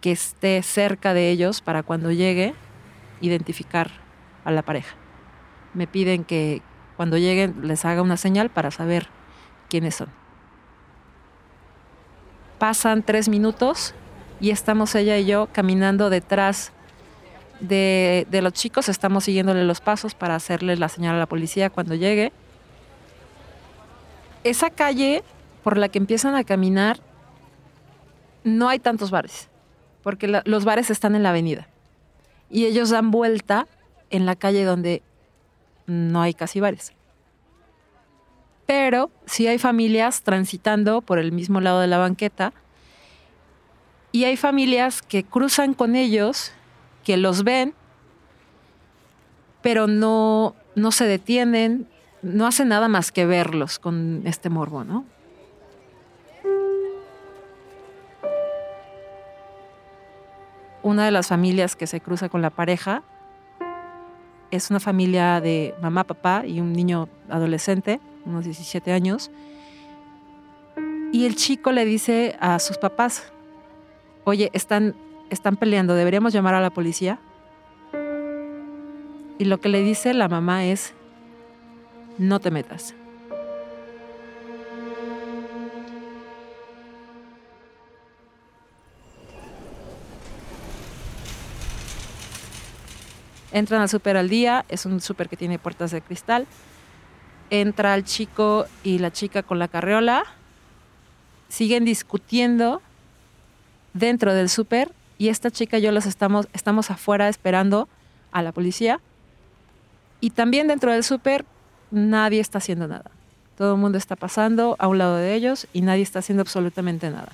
que 0.00 0.10
esté 0.10 0.60
cerca 0.64 1.14
de 1.14 1.30
ellos 1.30 1.60
para 1.60 1.84
cuando 1.84 2.10
llegue 2.10 2.52
identificar 3.20 3.92
a 4.44 4.50
la 4.50 4.62
pareja. 4.62 4.96
Me 5.72 5.86
piden 5.86 6.24
que, 6.24 6.62
cuando 6.96 7.16
lleguen 7.16 7.68
les 7.68 7.84
haga 7.84 8.02
una 8.02 8.16
señal 8.16 8.50
para 8.50 8.72
saber 8.72 9.06
quiénes 9.68 9.94
son. 9.94 10.08
Pasan 12.58 13.04
tres 13.04 13.28
minutos 13.28 13.94
y 14.40 14.50
estamos 14.50 14.96
ella 14.96 15.16
y 15.16 15.26
yo 15.26 15.48
caminando 15.52 16.10
detrás 16.10 16.72
de, 17.60 18.26
los 18.42 18.52
chicos, 18.52 18.88
estamos 18.88 19.22
siguiéndole 19.22 19.62
los 19.62 19.80
pasos 19.80 20.16
para 20.16 20.34
hacerle 20.34 20.76
la 20.76 20.88
señal 20.88 21.14
a 21.14 21.18
la 21.20 21.26
policía 21.26 21.70
cuando 21.70 21.94
llegue. 21.94 22.32
Esa 24.42 24.70
calle 24.70 25.22
por 25.62 25.78
la 25.78 25.88
que 25.88 25.98
empiezan 25.98 26.34
a 26.34 26.44
caminar, 26.44 27.00
no 28.44 28.68
hay 28.68 28.78
tantos 28.78 29.10
bares, 29.10 29.48
porque 30.02 30.42
los 30.44 30.64
bares 30.64 30.90
están 30.90 31.14
en 31.14 31.22
la 31.22 31.30
avenida. 31.30 31.68
Y 32.50 32.66
ellos 32.66 32.90
dan 32.90 33.10
vuelta 33.10 33.66
en 34.10 34.26
la 34.26 34.36
calle 34.36 34.64
donde 34.64 35.02
no 35.86 36.20
hay 36.20 36.34
casi 36.34 36.60
bares. 36.60 36.92
Pero 38.66 39.10
sí 39.26 39.46
hay 39.46 39.58
familias 39.58 40.22
transitando 40.22 41.00
por 41.00 41.18
el 41.18 41.32
mismo 41.32 41.60
lado 41.60 41.80
de 41.80 41.86
la 41.86 41.98
banqueta 41.98 42.52
y 44.10 44.24
hay 44.24 44.36
familias 44.36 45.02
que 45.02 45.24
cruzan 45.24 45.74
con 45.74 45.96
ellos, 45.96 46.52
que 47.04 47.16
los 47.16 47.44
ven 47.44 47.74
pero 49.62 49.86
no, 49.86 50.54
no 50.74 50.92
se 50.92 51.06
detienen, 51.06 51.88
no 52.20 52.46
hacen 52.46 52.68
nada 52.68 52.88
más 52.88 53.12
que 53.12 53.24
verlos 53.24 53.78
con 53.78 54.22
este 54.26 54.50
morbo, 54.50 54.84
¿no? 54.84 55.06
Una 60.82 61.04
de 61.04 61.10
las 61.12 61.28
familias 61.28 61.76
que 61.76 61.86
se 61.86 62.00
cruza 62.00 62.28
con 62.28 62.42
la 62.42 62.50
pareja 62.50 63.02
es 64.50 64.70
una 64.70 64.80
familia 64.80 65.40
de 65.40 65.74
mamá, 65.80 66.04
papá 66.04 66.44
y 66.44 66.60
un 66.60 66.72
niño 66.72 67.08
adolescente, 67.30 68.00
unos 68.26 68.44
17 68.44 68.92
años. 68.92 69.30
Y 71.12 71.24
el 71.26 71.36
chico 71.36 71.72
le 71.72 71.84
dice 71.84 72.36
a 72.40 72.58
sus 72.58 72.78
papás, 72.78 73.32
oye, 74.24 74.50
están, 74.52 74.94
están 75.30 75.56
peleando, 75.56 75.94
deberíamos 75.94 76.32
llamar 76.32 76.54
a 76.54 76.60
la 76.60 76.70
policía. 76.70 77.18
Y 79.38 79.44
lo 79.44 79.60
que 79.60 79.68
le 79.68 79.82
dice 79.82 80.14
la 80.14 80.28
mamá 80.28 80.64
es, 80.64 80.94
no 82.18 82.40
te 82.40 82.50
metas. 82.50 82.94
Entran 93.52 93.82
al 93.82 93.88
súper 93.88 94.16
al 94.16 94.30
día, 94.30 94.64
es 94.68 94.86
un 94.86 95.00
súper 95.00 95.28
que 95.28 95.36
tiene 95.36 95.58
puertas 95.58 95.90
de 95.90 96.00
cristal. 96.00 96.46
Entra 97.50 97.94
el 97.94 98.04
chico 98.04 98.66
y 98.82 98.98
la 98.98 99.12
chica 99.12 99.42
con 99.42 99.58
la 99.58 99.68
carriola. 99.68 100.24
Siguen 101.48 101.84
discutiendo 101.84 102.80
dentro 103.92 104.32
del 104.32 104.48
súper 104.48 104.90
y 105.18 105.28
esta 105.28 105.50
chica 105.50 105.78
y 105.78 105.82
yo 105.82 105.92
los 105.92 106.06
estamos, 106.06 106.48
estamos 106.54 106.90
afuera 106.90 107.28
esperando 107.28 107.88
a 108.32 108.42
la 108.42 108.52
policía. 108.52 109.00
Y 110.20 110.30
también 110.30 110.66
dentro 110.66 110.90
del 110.90 111.04
súper 111.04 111.44
nadie 111.90 112.40
está 112.40 112.56
haciendo 112.56 112.88
nada. 112.88 113.10
Todo 113.58 113.74
el 113.74 113.80
mundo 113.80 113.98
está 113.98 114.16
pasando 114.16 114.76
a 114.78 114.88
un 114.88 114.96
lado 114.96 115.16
de 115.16 115.34
ellos 115.34 115.66
y 115.74 115.82
nadie 115.82 116.02
está 116.02 116.20
haciendo 116.20 116.40
absolutamente 116.40 117.10
nada. 117.10 117.32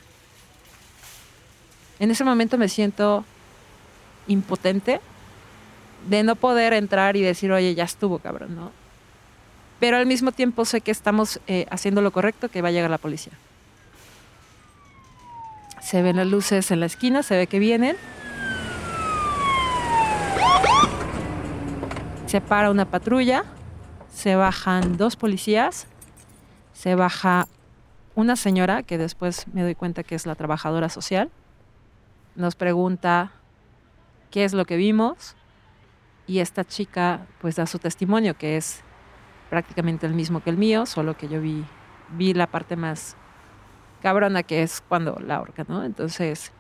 En 2.01 2.11
ese 2.11 2.25
momento 2.25 2.59
me 2.59 2.69
siento 2.69 3.25
impotente 4.27 5.01
de 6.09 6.23
no 6.23 6.37
poder 6.37 6.73
entrar 6.73 7.17
y 7.17 7.23
decir, 7.23 7.53
oye, 7.53 7.75
ya 7.75 7.85
estuvo, 7.85 8.19
cabrón, 8.19 8.57
¿no? 8.57 8.73
Pero 9.79 9.99
al 9.99 10.07
mismo 10.07 10.33
tiempo 10.33 10.65
sé 10.65 10.81
que 10.81 10.91
estamos 10.91 11.41
eh, 11.47 11.67
haciendo 11.71 12.01
lo 12.01 12.11
correcto, 12.11 12.49
que 12.49 12.63
va 12.63 12.69
a 12.69 12.71
llegar 12.73 12.91
la 12.91 12.99
policía. 12.99 13.33
Se 15.81 16.03
ven 16.03 16.17
las 16.17 16.27
luces 16.27 16.71
en 16.71 16.81
la 16.81 16.87
esquina, 16.87 17.23
se 17.23 17.37
ve 17.37 17.47
que 17.47 17.59
vienen. 17.59 17.97
Se 22.27 22.41
para 22.41 22.71
una 22.71 22.87
patrulla, 22.87 23.45
se 24.13 24.35
bajan 24.35 24.97
dos 24.97 25.17
policías, 25.17 25.87
se 26.73 26.95
baja 26.95 27.47
una 28.15 28.37
señora, 28.37 28.83
que 28.83 28.99
después 28.99 29.47
me 29.53 29.63
doy 29.63 29.75
cuenta 29.75 30.03
que 30.03 30.15
es 30.15 30.27
la 30.27 30.35
trabajadora 30.35 30.89
social, 30.89 31.31
nos 32.35 32.55
pregunta 32.55 33.31
qué 34.31 34.45
es 34.45 34.53
lo 34.53 34.65
que 34.65 34.77
vimos, 34.77 35.37
y 36.29 36.39
esta 36.39 36.65
chica 36.65 37.27
pues 37.41 37.57
da 37.57 37.67
su 37.67 37.81
testimonio 37.81 38.37
que 38.37 38.57
es 38.57 38.83
prácticamente 39.51 40.07
el 40.07 40.13
mismo 40.13 40.41
que 40.41 40.51
el 40.51 40.59
mío, 40.59 40.87
solo 40.87 41.17
que 41.17 41.27
yo 41.27 41.41
vi, 41.41 41.65
vi 42.11 42.35
la 42.35 42.47
parte 42.47 42.77
más 42.77 43.17
cabrona 44.03 44.43
que 44.43 44.63
es 44.63 44.83
cuando 44.87 45.19
la 45.19 45.41
horca, 45.41 45.65
¿no? 45.67 45.83
Entonces 45.83 46.53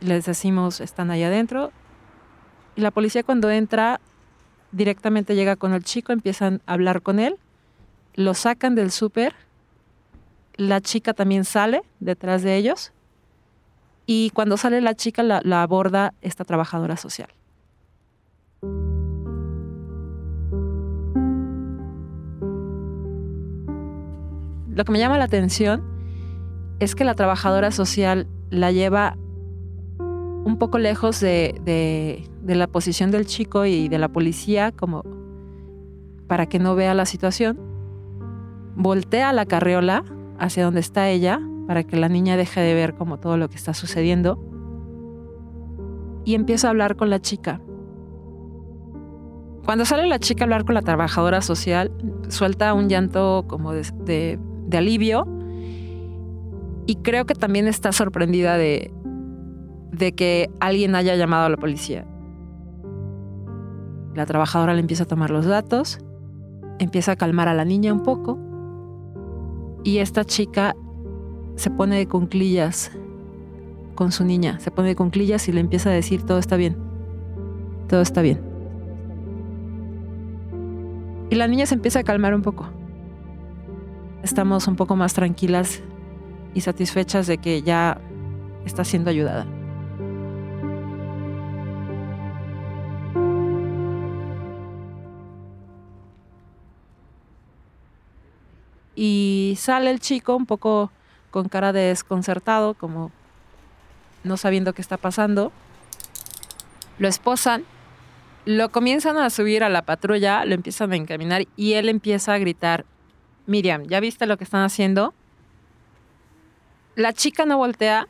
les 0.00 0.24
decimos, 0.24 0.80
están 0.80 1.10
ahí 1.10 1.22
adentro. 1.22 1.70
Y 2.74 2.80
la 2.80 2.90
policía 2.90 3.22
cuando 3.22 3.50
entra 3.50 4.00
directamente 4.72 5.36
llega 5.36 5.56
con 5.56 5.74
el 5.74 5.84
chico, 5.84 6.12
empiezan 6.12 6.62
a 6.66 6.72
hablar 6.72 7.02
con 7.02 7.18
él, 7.20 7.36
lo 8.14 8.32
sacan 8.32 8.74
del 8.74 8.90
súper, 8.90 9.34
la 10.56 10.80
chica 10.80 11.12
también 11.12 11.44
sale 11.44 11.82
detrás 12.00 12.42
de 12.42 12.56
ellos 12.56 12.92
y 14.06 14.30
cuando 14.30 14.56
sale 14.56 14.80
la 14.80 14.94
chica 14.94 15.22
la 15.22 15.62
aborda 15.62 16.14
esta 16.22 16.44
trabajadora 16.44 16.96
social. 16.96 17.28
Lo 24.74 24.84
que 24.84 24.92
me 24.92 24.98
llama 24.98 25.18
la 25.18 25.24
atención 25.24 25.82
es 26.80 26.94
que 26.94 27.04
la 27.04 27.14
trabajadora 27.14 27.70
social 27.70 28.26
la 28.50 28.72
lleva 28.72 29.16
un 30.44 30.56
poco 30.58 30.78
lejos 30.78 31.20
de, 31.20 32.28
la 32.44 32.66
posición 32.66 33.10
del 33.10 33.26
chico 33.26 33.64
y 33.64 33.88
de 33.88 33.98
la 33.98 34.08
policía, 34.08 34.72
como 34.72 35.04
para 36.26 36.46
que 36.46 36.58
no 36.58 36.74
vea 36.74 36.94
la 36.94 37.06
situación. 37.06 37.58
Voltea 38.74 39.32
la 39.32 39.46
carriola 39.46 40.04
hacia 40.38 40.64
donde 40.64 40.80
está 40.80 41.08
ella, 41.08 41.40
para 41.66 41.84
que 41.84 41.96
la 41.96 42.08
niña 42.08 42.36
deje 42.36 42.60
de 42.60 42.74
ver 42.74 42.94
como 42.94 43.18
todo 43.18 43.36
lo 43.36 43.48
que 43.48 43.56
está 43.56 43.74
sucediendo. 43.74 44.42
Y 46.24 46.34
empieza 46.34 46.66
a 46.66 46.70
hablar 46.70 46.96
con 46.96 47.10
la 47.10 47.20
chica. 47.20 47.60
Cuando 49.64 49.84
sale 49.84 50.06
la 50.08 50.18
chica 50.18 50.42
a 50.42 50.46
hablar 50.46 50.64
con 50.64 50.74
la 50.74 50.82
trabajadora 50.82 51.40
social, 51.40 51.92
suelta 52.28 52.74
un 52.74 52.88
llanto 52.88 53.44
como 53.46 53.72
de 53.72 53.82
de 54.04 54.38
alivio 54.78 55.26
y 56.86 56.96
creo 56.96 57.26
que 57.26 57.34
también 57.34 57.68
está 57.68 57.92
sorprendida 57.92 58.56
de, 58.56 58.92
de 59.92 60.12
que 60.12 60.50
alguien 60.60 60.94
haya 60.94 61.14
llamado 61.16 61.46
a 61.46 61.48
la 61.48 61.56
policía. 61.56 62.06
La 64.14 64.26
trabajadora 64.26 64.74
le 64.74 64.80
empieza 64.80 65.04
a 65.04 65.06
tomar 65.06 65.30
los 65.30 65.46
datos, 65.46 65.98
empieza 66.78 67.12
a 67.12 67.16
calmar 67.16 67.48
a 67.48 67.54
la 67.54 67.64
niña 67.64 67.92
un 67.92 68.02
poco 68.02 68.38
y 69.84 69.98
esta 69.98 70.24
chica 70.24 70.74
se 71.56 71.70
pone 71.70 71.96
de 71.96 72.06
cunclillas 72.08 72.92
con 73.94 74.12
su 74.12 74.24
niña, 74.24 74.58
se 74.58 74.70
pone 74.70 74.88
de 74.88 74.96
cunclillas 74.96 75.48
y 75.48 75.52
le 75.52 75.60
empieza 75.60 75.90
a 75.90 75.92
decir 75.92 76.24
todo 76.24 76.38
está 76.38 76.56
bien, 76.56 76.76
todo 77.88 78.00
está 78.00 78.22
bien. 78.22 78.40
Y 81.30 81.36
la 81.36 81.46
niña 81.46 81.64
se 81.64 81.74
empieza 81.74 82.00
a 82.00 82.02
calmar 82.02 82.34
un 82.34 82.42
poco 82.42 82.66
estamos 84.22 84.66
un 84.68 84.76
poco 84.76 84.96
más 84.96 85.14
tranquilas 85.14 85.80
y 86.54 86.60
satisfechas 86.60 87.26
de 87.26 87.38
que 87.38 87.62
ya 87.62 88.00
está 88.64 88.84
siendo 88.84 89.10
ayudada. 89.10 89.46
Y 98.94 99.54
sale 99.58 99.90
el 99.90 100.00
chico 100.00 100.36
un 100.36 100.46
poco 100.46 100.92
con 101.30 101.48
cara 101.48 101.72
de 101.72 101.80
desconcertado, 101.80 102.74
como 102.74 103.10
no 104.22 104.36
sabiendo 104.36 104.74
qué 104.74 104.82
está 104.82 104.96
pasando. 104.96 105.50
Lo 106.98 107.08
esposan, 107.08 107.64
lo 108.44 108.70
comienzan 108.70 109.16
a 109.16 109.30
subir 109.30 109.64
a 109.64 109.68
la 109.68 109.82
patrulla, 109.82 110.44
lo 110.44 110.54
empiezan 110.54 110.92
a 110.92 110.96
encaminar 110.96 111.44
y 111.56 111.72
él 111.72 111.88
empieza 111.88 112.34
a 112.34 112.38
gritar, 112.38 112.84
Miriam, 113.46 113.84
¿ya 113.84 114.00
viste 114.00 114.26
lo 114.26 114.36
que 114.36 114.44
están 114.44 114.62
haciendo? 114.62 115.14
La 116.94 117.12
chica 117.12 117.44
no 117.44 117.56
voltea 117.56 118.06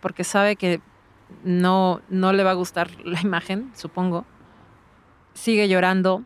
porque 0.00 0.24
sabe 0.24 0.56
que 0.56 0.80
no, 1.44 2.02
no 2.08 2.32
le 2.32 2.44
va 2.44 2.50
a 2.50 2.54
gustar 2.54 2.90
la 3.04 3.20
imagen, 3.20 3.72
supongo. 3.74 4.24
Sigue 5.32 5.68
llorando, 5.68 6.22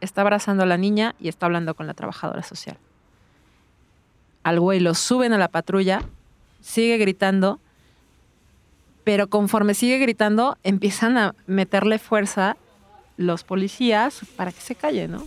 está 0.00 0.22
abrazando 0.22 0.62
a 0.62 0.66
la 0.66 0.76
niña 0.76 1.14
y 1.18 1.28
está 1.28 1.46
hablando 1.46 1.74
con 1.74 1.86
la 1.86 1.94
trabajadora 1.94 2.42
social. 2.42 2.78
Al 4.44 4.60
güey 4.60 4.80
lo 4.80 4.94
suben 4.94 5.32
a 5.32 5.38
la 5.38 5.48
patrulla, 5.48 6.02
sigue 6.60 6.96
gritando, 6.96 7.60
pero 9.04 9.28
conforme 9.28 9.74
sigue 9.74 9.98
gritando, 9.98 10.56
empiezan 10.62 11.18
a 11.18 11.34
meterle 11.46 11.98
fuerza 11.98 12.56
los 13.16 13.42
policías 13.42 14.20
para 14.36 14.52
que 14.52 14.60
se 14.60 14.74
calle, 14.74 15.08
¿no? 15.08 15.26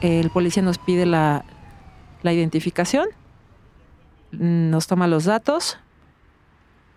El 0.00 0.30
policía 0.30 0.62
nos 0.62 0.78
pide 0.78 1.06
la, 1.06 1.44
identificación, 2.22 3.08
nos 4.32 4.86
toma 4.86 5.06
los 5.06 5.24
datos, 5.24 5.78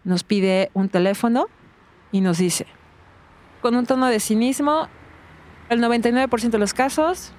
nos 0.03 0.23
pide 0.23 0.69
un 0.73 0.89
teléfono 0.89 1.47
y 2.11 2.21
nos 2.21 2.37
dice, 2.37 2.67
con 3.61 3.75
un 3.75 3.85
tono 3.85 4.07
de 4.07 4.19
cinismo, 4.19 4.87
el 5.69 5.81
99% 5.81 6.49
de 6.49 6.57
los 6.57 6.73
casos 6.73 7.31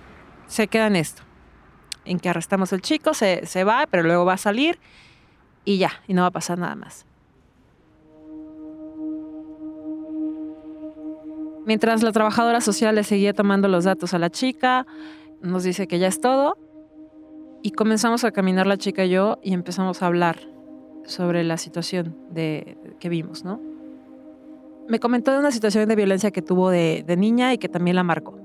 se 0.46 0.68
queda 0.68 0.87
en 0.87 0.96
esto, 0.96 1.22
en 2.05 2.18
que 2.18 2.29
arrestamos 2.29 2.72
al 2.72 2.81
chico, 2.81 3.14
se, 3.14 3.46
se 3.46 3.64
va, 3.64 3.87
pero 3.90 4.03
luego 4.03 4.25
va 4.25 4.35
a 4.35 4.38
salir 4.38 4.79
y 5.64 5.79
ya, 5.79 5.92
y 6.09 6.14
no 6.14 6.22
va 6.22 6.29
a 6.29 6.33
pasar 6.33 6.59
nada 6.59 6.75
más. 6.75 7.07
Mientras 11.64 12.03
la 12.03 12.11
trabajadora 12.11 12.61
social 12.61 12.96
le 12.96 13.05
seguía 13.05 13.35
tomando 13.35 13.68
los 13.68 13.85
datos 13.85 14.14
a 14.14 14.18
la 14.18 14.31
chica, 14.31 14.85
nos 15.43 15.65
dice 15.65 15.87
que 15.87 15.99
ya 15.99 16.09
es 16.09 16.21
todo 16.21 16.57
y 17.63 17.73
comenzamos 17.73 18.25
a 18.25 18.33
caminar 18.33 18.67
la 18.67 18.77
chica 18.77 19.05
y 19.05 19.11
yo 19.11 19.39
y 19.43 19.53
empezamos 19.53 20.03
a 20.03 20.07
hablar 20.07 20.41
sobre 21.05 21.45
la 21.45 21.57
situación 21.57 22.17
de, 22.31 22.77
que 22.99 23.09
vimos, 23.09 23.45
¿no? 23.45 23.73
me 24.89 25.01
comentó 25.01 25.33
de 25.33 25.39
una 25.39 25.51
situación 25.51 25.89
de 25.89 25.97
violencia 25.97 26.31
que 26.31 26.43
tuvo 26.43 26.71
de, 26.71 27.05
niña 27.17 27.53
y 27.53 27.59
que 27.59 27.69
también 27.69 27.97
la 27.97 28.03
marcó. 28.03 28.39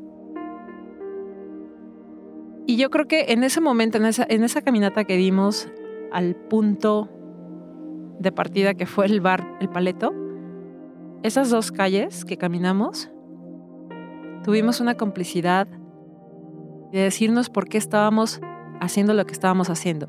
Y 2.66 2.78
yo 2.78 2.90
creo 2.90 3.08
que 3.08 3.34
en 3.34 3.44
ese 3.44 3.62
momento, 3.62 3.98
en 3.98 4.06
esa, 4.06 4.26
en 4.30 4.44
esa 4.44 4.62
caminata 4.62 5.06
que 5.06 5.16
dimos 5.16 5.70
al 6.12 6.36
punto 6.36 7.10
de 8.20 8.32
partida 8.32 8.74
que 8.74 8.86
fue 8.86 9.06
el 9.06 9.22
bar 9.22 9.58
El 9.62 9.70
Paleto, 9.70 10.14
esas 11.24 11.50
dos 11.50 11.72
calles 11.72 12.26
que 12.26 12.38
caminamos, 12.38 13.10
tuvimos 14.44 14.82
una 14.82 14.96
complicidad 14.96 15.68
de 16.92 17.00
decirnos 17.00 17.50
por 17.50 17.68
qué 17.68 17.78
estábamos 17.78 18.40
haciendo 18.80 19.14
lo 19.14 19.26
que 19.26 19.34
estábamos 19.34 19.70
haciendo. 19.70 20.08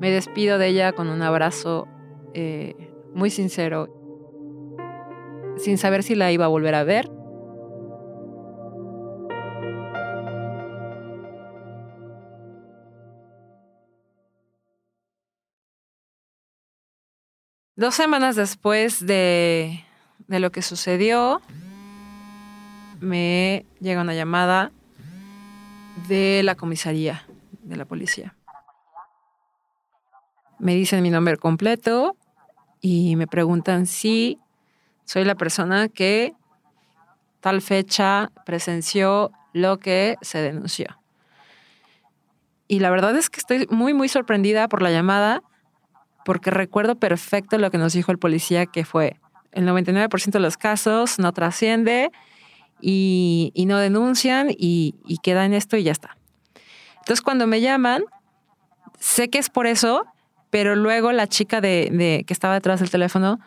Me 0.00 0.10
despido 0.10 0.58
de 0.58 0.68
ella 0.68 0.92
con 0.92 1.08
un 1.08 1.22
abrazo 1.22 1.86
eh, 2.32 2.92
muy 3.14 3.30
sincero, 3.30 3.88
sin 5.56 5.78
saber 5.78 6.02
si 6.02 6.14
la 6.14 6.32
iba 6.32 6.46
a 6.46 6.48
volver 6.48 6.74
a 6.74 6.84
ver. 6.84 7.10
Dos 17.76 17.94
semanas 17.94 18.36
después 18.36 19.06
de, 19.06 19.84
de 20.28 20.40
lo 20.40 20.52
que 20.52 20.60
sucedió, 20.60 21.40
me 23.00 23.66
llega 23.80 24.02
una 24.02 24.14
llamada 24.14 24.72
de 26.08 26.42
la 26.42 26.54
comisaría 26.54 27.24
de 27.62 27.76
la 27.76 27.84
policía. 27.84 28.34
Me 30.58 30.74
dicen 30.74 31.02
mi 31.02 31.10
nombre 31.10 31.36
completo 31.36 32.16
y 32.80 33.16
me 33.16 33.26
preguntan 33.26 33.86
si 33.86 34.38
soy 35.04 35.24
la 35.24 35.34
persona 35.34 35.88
que 35.88 36.34
tal 37.40 37.62
fecha 37.62 38.30
presenció 38.44 39.32
lo 39.52 39.78
que 39.78 40.16
se 40.20 40.38
denunció. 40.38 40.86
Y 42.68 42.80
la 42.80 42.90
verdad 42.90 43.16
es 43.16 43.30
que 43.30 43.40
estoy 43.40 43.66
muy, 43.70 43.94
muy 43.94 44.08
sorprendida 44.08 44.68
por 44.68 44.82
la 44.82 44.90
llamada, 44.90 45.42
porque 46.24 46.50
recuerdo 46.50 46.96
perfecto 46.96 47.58
lo 47.58 47.70
que 47.70 47.78
nos 47.78 47.94
dijo 47.94 48.12
el 48.12 48.18
policía, 48.18 48.66
que 48.66 48.84
fue 48.84 49.18
el 49.52 49.66
99% 49.66 50.30
de 50.30 50.40
los 50.40 50.56
casos 50.56 51.18
no 51.18 51.32
trasciende 51.32 52.12
y, 52.80 53.52
no 53.66 53.78
denuncian 53.78 54.50
y, 54.50 54.94
y 55.06 55.18
queda 55.18 55.44
en 55.44 55.54
esto 55.54 55.76
y 55.76 55.84
ya 55.84 55.92
está. 55.92 56.16
Entonces 56.98 57.22
cuando 57.22 57.46
me 57.46 57.60
llaman, 57.60 58.04
sé 58.98 59.30
que 59.30 59.38
es 59.38 59.50
por 59.50 59.66
eso, 59.66 60.04
pero 60.50 60.76
luego 60.76 61.12
la 61.12 61.26
chica 61.26 61.60
de, 61.60 62.24
que 62.26 62.32
estaba 62.32 62.54
detrás 62.54 62.80
del 62.80 62.90
teléfono 62.90 63.40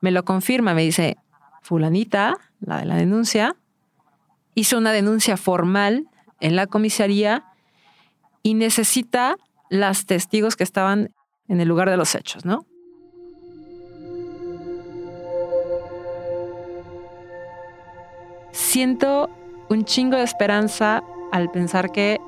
me 0.00 0.10
lo 0.10 0.24
confirma, 0.24 0.74
me 0.74 0.82
dice, 0.82 1.16
fulanita, 1.62 2.36
la 2.60 2.78
de 2.78 2.84
la 2.84 2.96
denuncia, 2.96 3.56
hizo 4.54 4.76
una 4.78 4.92
denuncia 4.92 5.36
formal 5.36 6.08
en 6.40 6.56
la 6.56 6.66
comisaría 6.66 7.44
y 8.42 8.54
necesita 8.54 9.36
las 9.70 10.06
testigos 10.06 10.56
que 10.56 10.64
estaban 10.64 11.14
en 11.48 11.60
el 11.60 11.68
lugar 11.68 11.90
de 11.90 11.96
los 11.96 12.14
hechos, 12.14 12.44
¿no? 12.44 12.66
Siento 18.58 19.30
un 19.68 19.84
chingo 19.84 20.16
de 20.16 20.24
esperanza 20.24 21.04
al 21.30 21.48
pensar 21.48 21.92
que 21.92 22.20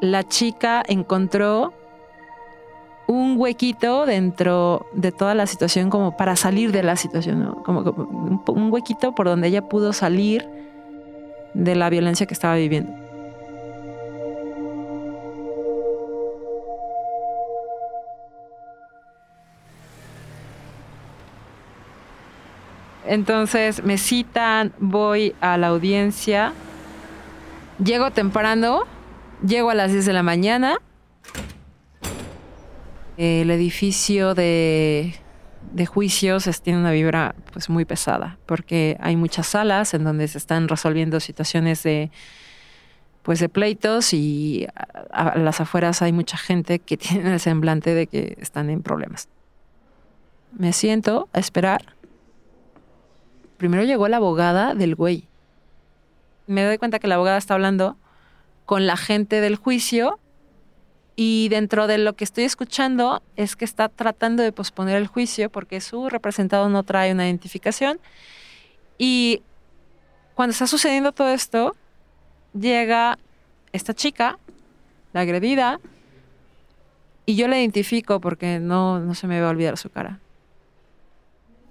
la 0.00 0.22
chica 0.22 0.84
encontró 0.86 1.72
un 3.08 3.34
huequito 3.36 4.06
dentro 4.06 4.86
de 4.92 5.10
toda 5.10 5.34
la 5.34 5.48
situación 5.48 5.90
como 5.90 6.16
para 6.16 6.36
salir 6.36 6.70
de 6.70 6.84
la 6.84 6.94
situación, 6.94 7.56
como, 7.64 7.80
un 8.46 8.72
huequito 8.72 9.16
por 9.16 9.26
donde 9.26 9.48
ella 9.48 9.68
pudo 9.68 9.92
salir 9.92 10.48
de 11.54 11.74
la 11.74 11.90
violencia 11.90 12.26
que 12.26 12.34
estaba 12.34 12.54
viviendo. 12.54 12.92
Entonces 23.06 23.84
me 23.84 23.98
citan, 23.98 24.72
voy 24.78 25.34
a 25.40 25.56
la 25.58 25.68
audiencia, 25.68 26.52
llego 27.82 28.10
temprano, 28.10 28.84
llego 29.46 29.70
a 29.70 29.74
las 29.74 29.92
10 29.92 30.06
de 30.06 30.12
la 30.12 30.22
mañana 30.22 30.78
el 33.16 33.50
edificio 33.50 34.34
de, 34.34 35.14
juicios 35.86 36.48
tiene 36.62 36.78
una 36.78 36.92
vibra 36.92 37.34
pues 37.52 37.68
muy 37.68 37.84
pesada 37.84 38.38
porque 38.46 38.96
hay 39.00 39.16
muchas 39.16 39.48
salas 39.48 39.94
en 39.94 40.04
donde 40.04 40.28
se 40.28 40.38
están 40.38 40.68
resolviendo 40.68 41.20
situaciones 41.20 41.82
de 41.82 42.10
pues 43.22 43.40
de 43.40 43.48
pleitos 43.48 44.12
y 44.12 44.66
a, 45.10 45.38
las 45.38 45.60
afueras 45.60 46.02
hay 46.02 46.12
mucha 46.12 46.36
gente 46.36 46.78
que 46.78 46.96
tiene 46.98 47.32
el 47.32 47.40
semblante 47.40 47.94
de 47.94 48.06
que 48.06 48.36
están 48.40 48.68
en 48.68 48.82
problemas. 48.82 49.28
Me 50.56 50.72
siento 50.72 51.28
a 51.32 51.38
esperar. 51.38 51.94
Primero 53.64 53.84
llegó 53.84 54.08
la 54.08 54.18
abogada 54.18 54.74
del 54.74 54.94
güey. 54.94 55.26
Me 56.46 56.62
doy 56.64 56.76
cuenta 56.76 56.98
que 56.98 57.08
la 57.08 57.14
abogada 57.14 57.38
está 57.38 57.54
hablando 57.54 57.96
con 58.66 58.86
la 58.86 58.98
gente 58.98 59.40
del 59.40 59.56
juicio 59.56 60.18
y 61.16 61.48
dentro 61.48 61.86
de 61.86 61.96
lo 61.96 62.12
que 62.12 62.24
estoy 62.24 62.44
escuchando 62.44 63.22
es 63.36 63.56
que 63.56 63.64
está 63.64 63.88
tratando 63.88 64.42
de 64.42 64.52
posponer 64.52 64.96
el 64.96 65.06
juicio 65.06 65.48
porque 65.48 65.80
su 65.80 66.10
representado 66.10 66.68
no 66.68 66.82
trae 66.82 67.12
una 67.12 67.24
identificación. 67.24 68.00
Y 68.98 69.40
cuando 70.34 70.50
está 70.50 70.66
sucediendo 70.66 71.12
todo 71.12 71.30
esto, 71.30 71.74
llega 72.52 73.16
esta 73.72 73.94
chica, 73.94 74.38
la 75.14 75.20
agredida, 75.20 75.80
y 77.24 77.36
yo 77.36 77.48
la 77.48 77.58
identifico 77.58 78.20
porque 78.20 78.60
no, 78.60 79.00
no 79.00 79.14
se 79.14 79.26
me 79.26 79.40
va 79.40 79.46
a 79.46 79.52
olvidar 79.52 79.78
su 79.78 79.88
cara. 79.88 80.20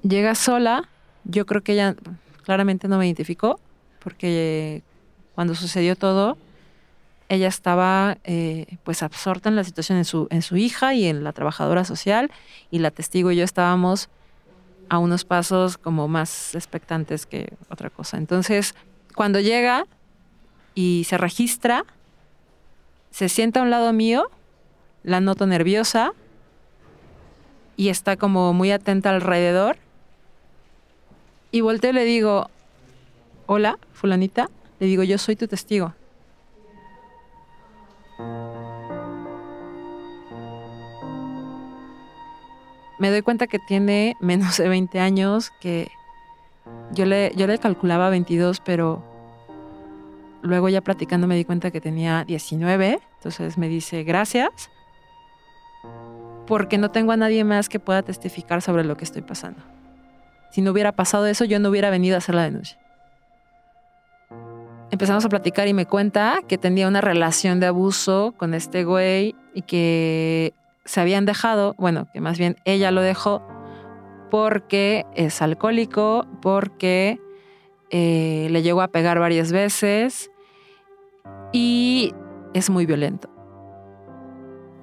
Llega 0.02 0.34
sola, 0.34 0.90
yo 1.26 1.46
creo 1.46 1.62
que 1.62 1.74
ella 1.74 1.96
claramente 2.44 2.88
no 2.88 2.98
me 2.98 3.06
identificó 3.06 3.60
porque 4.04 4.84
cuando 5.36 5.56
sucedió 5.56 5.96
todo, 5.96 6.38
ella 7.30 7.48
estaba 7.48 8.18
eh, 8.24 8.78
pues 8.84 9.02
absorta 9.02 9.50
en 9.50 9.56
la 9.56 9.64
situación 9.64 9.98
en 9.98 10.06
su, 10.06 10.28
en 10.30 10.42
su 10.42 10.58
hija 10.58 10.94
y 10.94 11.06
en 11.06 11.24
la 11.24 11.32
trabajadora 11.32 11.86
social 11.86 12.32
y 12.70 12.80
la 12.80 12.92
testigo 12.92 13.32
y 13.32 13.38
yo 13.38 13.44
estábamos 13.44 14.10
a 14.90 15.00
unos 15.00 15.26
pasos 15.26 15.78
como 15.78 16.08
más 16.08 16.54
expectantes 16.56 17.26
que 17.26 17.54
otra 17.70 17.90
cosa. 17.90 18.18
Entonces, 18.18 18.76
cuando 19.16 19.40
llega 19.40 19.86
y 20.76 21.06
se 21.08 21.18
registra, 21.18 21.86
se 23.10 23.30
sienta 23.30 23.62
a 23.62 23.64
un 23.64 23.70
lado 23.70 23.94
mío, 23.94 24.30
la 25.04 25.22
noto 25.22 25.48
nerviosa 25.48 26.14
y 27.76 27.90
está 27.90 28.18
como 28.18 28.54
muy 28.54 28.72
atenta 28.72 29.10
alrededor. 29.10 29.78
Y 31.54 31.62
volteo 31.62 31.92
y 31.92 31.94
le 31.94 32.04
digo, 32.04 32.50
hola, 33.46 33.80
fulanita, 33.94 34.50
le 34.82 34.88
digo, 34.88 35.04
yo 35.04 35.18
soy 35.18 35.38
tu 35.38 35.48
testigo. 35.48 35.94
me 43.04 43.12
doy 43.12 43.22
cuenta 43.22 43.48
que 43.48 43.60
tiene 43.60 44.16
menos 44.22 44.56
de 44.56 44.70
20 44.70 45.02
años, 45.02 45.52
que 45.60 45.92
yo 46.94 47.06
le, 47.06 47.34
yo 47.36 47.48
le 47.48 47.58
calculaba 47.58 48.10
22, 48.10 48.62
pero 48.62 49.04
luego 50.42 50.70
ya 50.70 50.80
platicando 50.80 51.28
me 51.28 51.36
di 51.36 51.44
cuenta 51.44 51.70
que 51.70 51.82
tenía 51.82 52.24
19, 52.24 53.02
entonces 53.18 53.58
me 53.58 53.68
dice 53.68 54.04
gracias, 54.04 54.70
porque 56.48 56.78
no 56.78 56.92
tengo 56.92 57.12
a 57.12 57.18
nadie 57.18 57.44
más 57.44 57.68
que 57.68 57.78
pueda 57.78 58.04
testificar 58.04 58.62
sobre 58.62 58.86
lo 58.86 58.96
que 58.96 59.04
estoy 59.04 59.22
pasando. 59.22 59.62
Si 60.54 60.62
no 60.62 60.70
hubiera 60.70 60.92
pasado 60.92 61.26
eso, 61.26 61.46
yo 61.46 61.58
no 61.58 61.70
hubiera 61.70 61.90
venido 61.90 62.14
a 62.14 62.20
hacer 62.20 62.36
la 62.36 62.44
denuncia. 62.44 62.78
Empezamos 64.92 65.26
a 65.26 65.30
platicar 65.30 65.68
y 65.68 65.74
me 65.74 65.88
cuenta 65.88 66.42
que 66.48 66.60
tenía 66.60 66.88
una 66.88 67.02
relación 67.02 67.60
de 67.60 67.66
abuso 67.66 68.36
con 68.38 68.54
este 68.54 68.84
güey 68.84 69.34
y 69.56 69.64
que 69.64 70.54
se 70.86 71.02
habían 71.02 71.26
dejado, 71.26 71.74
bueno, 71.80 72.08
que 72.14 72.22
más 72.22 72.38
bien 72.38 72.58
ella 72.66 72.92
lo 72.92 73.02
dejó 73.02 73.42
porque 74.30 75.08
es 75.16 75.42
alcohólico, 75.42 76.28
porque 76.40 77.20
eh, 77.90 78.48
le 78.52 78.62
llegó 78.62 78.84
a 78.84 78.90
pegar 78.90 79.18
varias 79.18 79.52
veces 79.52 80.30
y 81.52 82.14
es 82.54 82.70
muy 82.70 82.86
violento. 82.86 83.28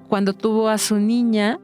Cuando 0.09 0.33
tuvo 0.33 0.69
a 0.69 0.79
su 0.79 0.97
niña, 0.97 1.61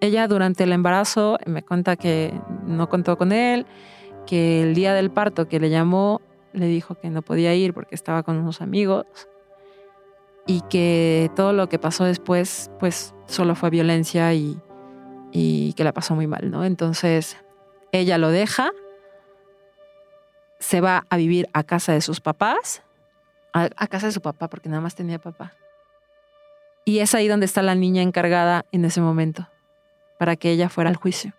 ella 0.00 0.26
durante 0.26 0.64
el 0.64 0.72
embarazo 0.72 1.36
me 1.44 1.62
cuenta 1.62 1.96
que 1.96 2.32
no 2.70 2.88
contó 2.88 3.18
con 3.18 3.32
él, 3.32 3.66
que 4.26 4.62
el 4.62 4.74
día 4.74 4.94
del 4.94 5.10
parto 5.10 5.48
que 5.48 5.60
le 5.60 5.70
llamó 5.70 6.20
le 6.52 6.66
dijo 6.66 6.94
que 6.94 7.10
no 7.10 7.22
podía 7.22 7.54
ir 7.54 7.74
porque 7.74 7.94
estaba 7.94 8.22
con 8.22 8.36
unos 8.36 8.60
amigos 8.60 9.06
y 10.46 10.62
que 10.62 11.30
todo 11.36 11.52
lo 11.52 11.68
que 11.68 11.78
pasó 11.78 12.04
después, 12.04 12.70
pues 12.80 13.14
solo 13.26 13.54
fue 13.54 13.70
violencia 13.70 14.32
y, 14.34 14.58
y 15.32 15.74
que 15.74 15.84
la 15.84 15.92
pasó 15.92 16.14
muy 16.14 16.26
mal, 16.26 16.50
¿no? 16.50 16.64
Entonces 16.64 17.36
ella 17.92 18.18
lo 18.18 18.30
deja, 18.30 18.72
se 20.58 20.80
va 20.80 21.06
a 21.08 21.16
vivir 21.16 21.48
a 21.52 21.62
casa 21.62 21.92
de 21.92 22.00
sus 22.00 22.20
papás, 22.20 22.82
a, 23.52 23.68
a 23.76 23.86
casa 23.86 24.06
de 24.06 24.12
su 24.12 24.20
papá, 24.20 24.48
porque 24.48 24.68
nada 24.68 24.80
más 24.80 24.94
tenía 24.94 25.18
papá. 25.18 25.52
Y 26.84 26.98
es 26.98 27.14
ahí 27.14 27.28
donde 27.28 27.46
está 27.46 27.62
la 27.62 27.74
niña 27.74 28.02
encargada 28.02 28.66
en 28.72 28.84
ese 28.84 29.00
momento, 29.00 29.48
para 30.18 30.36
que 30.36 30.50
ella 30.50 30.68
fuera 30.68 30.90
al 30.90 30.96
juicio. 30.96 31.32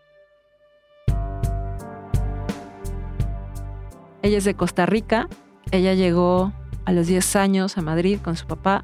Ella 4.23 4.37
es 4.37 4.43
de 4.43 4.53
Costa 4.53 4.85
Rica, 4.85 5.27
ella 5.71 5.93
llegó 5.93 6.53
a 6.85 6.91
los 6.91 7.07
10 7.07 7.35
años 7.35 7.77
a 7.77 7.81
Madrid 7.81 8.19
con 8.21 8.35
su 8.35 8.45
papá 8.45 8.83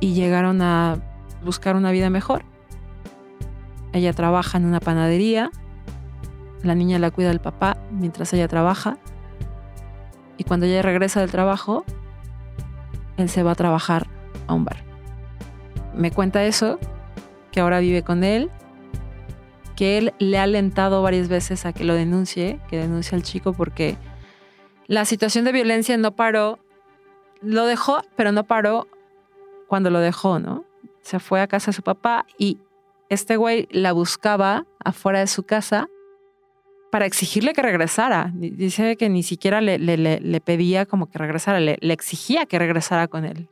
y 0.00 0.14
llegaron 0.14 0.60
a 0.62 0.98
buscar 1.44 1.76
una 1.76 1.90
vida 1.90 2.10
mejor. 2.10 2.44
Ella 3.92 4.12
trabaja 4.12 4.58
en 4.58 4.66
una 4.66 4.80
panadería, 4.80 5.50
la 6.62 6.74
niña 6.74 6.98
la 6.98 7.10
cuida 7.10 7.28
del 7.28 7.40
papá 7.40 7.78
mientras 7.90 8.32
ella 8.32 8.48
trabaja 8.48 8.98
y 10.36 10.44
cuando 10.44 10.66
ella 10.66 10.82
regresa 10.82 11.20
del 11.20 11.30
trabajo, 11.30 11.84
él 13.16 13.28
se 13.28 13.42
va 13.42 13.52
a 13.52 13.54
trabajar 13.56 14.06
a 14.46 14.54
un 14.54 14.64
bar. 14.64 14.84
Me 15.94 16.12
cuenta 16.12 16.44
eso, 16.44 16.78
que 17.50 17.60
ahora 17.60 17.80
vive 17.80 18.02
con 18.02 18.22
él, 18.22 18.50
que 19.78 19.96
él 19.96 20.12
le 20.18 20.38
ha 20.38 20.42
alentado 20.42 21.02
varias 21.02 21.28
veces 21.28 21.64
a 21.64 21.72
que 21.72 21.84
lo 21.84 21.94
denuncie, 21.94 22.58
que 22.68 22.78
denuncie 22.78 23.14
al 23.14 23.22
chico 23.22 23.52
porque 23.52 23.96
la 24.88 25.04
situación 25.04 25.44
de 25.44 25.52
violencia 25.52 25.96
no 25.96 26.16
paró, 26.16 26.58
lo 27.42 27.64
dejó, 27.64 28.02
pero 28.16 28.32
no 28.32 28.42
paró 28.42 28.88
cuando 29.68 29.90
lo 29.90 30.00
dejó, 30.00 30.40
¿no? 30.40 30.64
Se 31.00 31.20
fue 31.20 31.40
a 31.40 31.46
casa 31.46 31.70
de 31.70 31.76
su 31.76 31.82
papá 31.82 32.26
y 32.38 32.58
este 33.08 33.36
güey 33.36 33.68
la 33.70 33.92
buscaba 33.92 34.66
afuera 34.84 35.20
de 35.20 35.28
su 35.28 35.44
casa 35.44 35.88
para 36.90 37.06
exigirle 37.06 37.52
que 37.52 37.62
regresara. 37.62 38.32
Dice 38.34 38.96
que 38.96 39.08
ni 39.08 39.22
siquiera 39.22 39.60
le, 39.60 39.78
le, 39.78 40.40
pedía 40.40 40.86
como 40.86 41.08
que 41.08 41.18
regresara, 41.18 41.60
le, 41.60 41.78
exigía 41.82 42.46
que 42.46 42.58
regresara 42.58 43.06
con 43.06 43.24
él. 43.24 43.48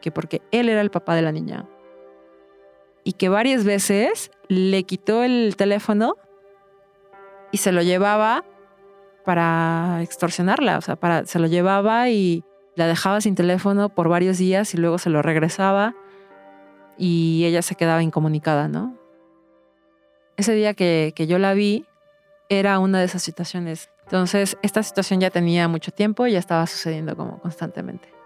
Que 0.00 0.12
porque 0.12 0.40
él 0.52 0.68
era 0.68 0.82
el 0.82 0.92
papá 0.92 1.16
de 1.16 1.22
la 1.22 1.32
niña. 1.32 1.66
Y 3.10 3.14
que 3.14 3.28
varias 3.28 3.64
veces 3.64 4.30
le 4.46 4.84
quitó 4.84 5.24
el 5.24 5.56
teléfono 5.56 6.14
y 7.50 7.56
se 7.56 7.72
lo 7.72 7.82
llevaba 7.82 8.44
para 9.24 9.98
extorsionarla, 10.00 10.78
o 10.78 10.80
sea, 10.80 10.94
para, 10.94 11.26
se 11.26 11.40
lo 11.40 11.48
llevaba 11.48 12.08
y 12.08 12.44
la 12.76 12.86
dejaba 12.86 13.20
sin 13.20 13.34
teléfono 13.34 13.88
por 13.88 14.08
varios 14.08 14.38
días 14.38 14.74
y 14.74 14.76
luego 14.76 14.98
se 14.98 15.10
lo 15.10 15.22
regresaba 15.22 15.96
y 16.96 17.44
ella 17.46 17.62
se 17.62 17.74
quedaba 17.74 18.00
incomunicada, 18.00 18.68
¿no? 18.68 18.96
Ese 20.36 20.54
día 20.54 20.74
que, 20.74 21.12
que 21.16 21.26
yo 21.26 21.40
la 21.40 21.52
vi 21.52 21.86
era 22.48 22.78
una 22.78 23.00
de 23.00 23.06
esas 23.06 23.24
situaciones. 23.24 23.90
Entonces, 24.04 24.56
esta 24.62 24.84
situación 24.84 25.18
ya 25.18 25.30
tenía 25.30 25.66
mucho 25.66 25.90
tiempo 25.90 26.28
y 26.28 26.32
ya 26.34 26.38
estaba 26.38 26.64
sucediendo 26.68 27.16
como 27.16 27.40
constantemente. 27.40 28.19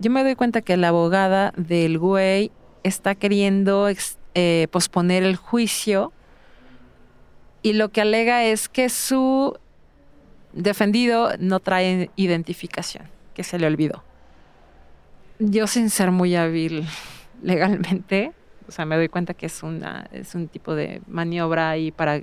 Yo 0.00 0.10
me 0.10 0.24
doy 0.24 0.34
cuenta 0.34 0.62
que 0.62 0.76
la 0.78 0.88
abogada 0.88 1.52
del 1.56 1.98
güey 1.98 2.50
está 2.82 3.14
queriendo 3.14 3.88
eh, 4.34 4.66
posponer 4.70 5.22
el 5.22 5.36
juicio 5.36 6.12
y 7.62 7.74
lo 7.74 7.90
que 7.90 8.00
alega 8.00 8.44
es 8.44 8.70
que 8.70 8.88
su 8.88 9.58
defendido 10.54 11.32
no 11.38 11.60
trae 11.60 12.10
identificación, 12.16 13.04
que 13.34 13.44
se 13.44 13.58
le 13.58 13.66
olvidó. 13.66 14.02
Yo 15.38 15.66
sin 15.66 15.90
ser 15.90 16.10
muy 16.10 16.34
hábil 16.34 16.86
legalmente, 17.42 18.32
o 18.66 18.72
sea, 18.72 18.86
me 18.86 18.96
doy 18.96 19.10
cuenta 19.10 19.34
que 19.34 19.46
es, 19.46 19.62
una, 19.62 20.08
es 20.12 20.34
un 20.34 20.48
tipo 20.48 20.74
de 20.74 21.02
maniobra 21.08 21.68
ahí 21.68 21.90
para 21.90 22.22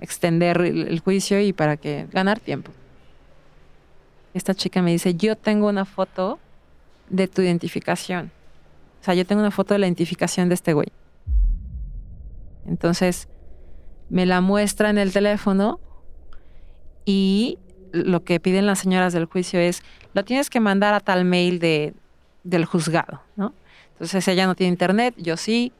extender 0.00 0.60
el 0.60 1.00
juicio 1.00 1.40
y 1.40 1.52
para 1.52 1.76
que 1.76 2.06
ganar 2.12 2.38
tiempo. 2.38 2.70
Esta 4.32 4.54
chica 4.54 4.80
me 4.80 4.92
dice, 4.92 5.14
yo 5.14 5.34
tengo 5.34 5.66
una 5.66 5.84
foto 5.84 6.38
de 7.10 7.28
tu 7.28 7.42
identificación. 7.42 8.30
O 9.00 9.04
sea, 9.04 9.14
yo 9.14 9.26
tengo 9.26 9.40
una 9.40 9.50
foto 9.50 9.74
de 9.74 9.78
la 9.78 9.86
identificación 9.86 10.48
de 10.48 10.54
este 10.54 10.72
güey. 10.72 10.88
Entonces, 12.66 13.28
me 14.10 14.26
la 14.26 14.40
muestra 14.40 14.90
en 14.90 14.98
el 14.98 15.12
teléfono 15.12 15.80
y 17.04 17.58
lo 17.92 18.24
que 18.24 18.40
piden 18.40 18.66
las 18.66 18.80
señoras 18.80 19.12
del 19.12 19.24
juicio 19.26 19.60
es, 19.60 19.82
lo 20.14 20.24
tienes 20.24 20.50
que 20.50 20.60
mandar 20.60 20.94
a 20.94 21.00
tal 21.00 21.24
mail 21.24 21.58
de, 21.58 21.94
del 22.44 22.64
juzgado, 22.64 23.22
¿no? 23.36 23.54
Entonces 23.92 24.26
ella 24.28 24.46
no 24.46 24.54
tiene 24.54 24.72
internet, 24.72 25.14
yo 25.16 25.36
sí. 25.36 25.72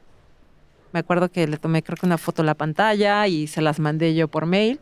Me 0.91 0.99
acuerdo 0.99 1.29
que 1.29 1.47
le 1.47 1.57
tomé 1.57 1.83
creo 1.83 1.97
que 1.97 2.05
una 2.05 2.17
foto 2.17 2.41
de 2.41 2.47
la 2.47 2.55
pantalla 2.55 3.27
y 3.27 3.47
se 3.47 3.61
las 3.61 3.79
mandé 3.79 4.15
yo 4.15 4.27
por 4.27 4.45
mail. 4.45 4.79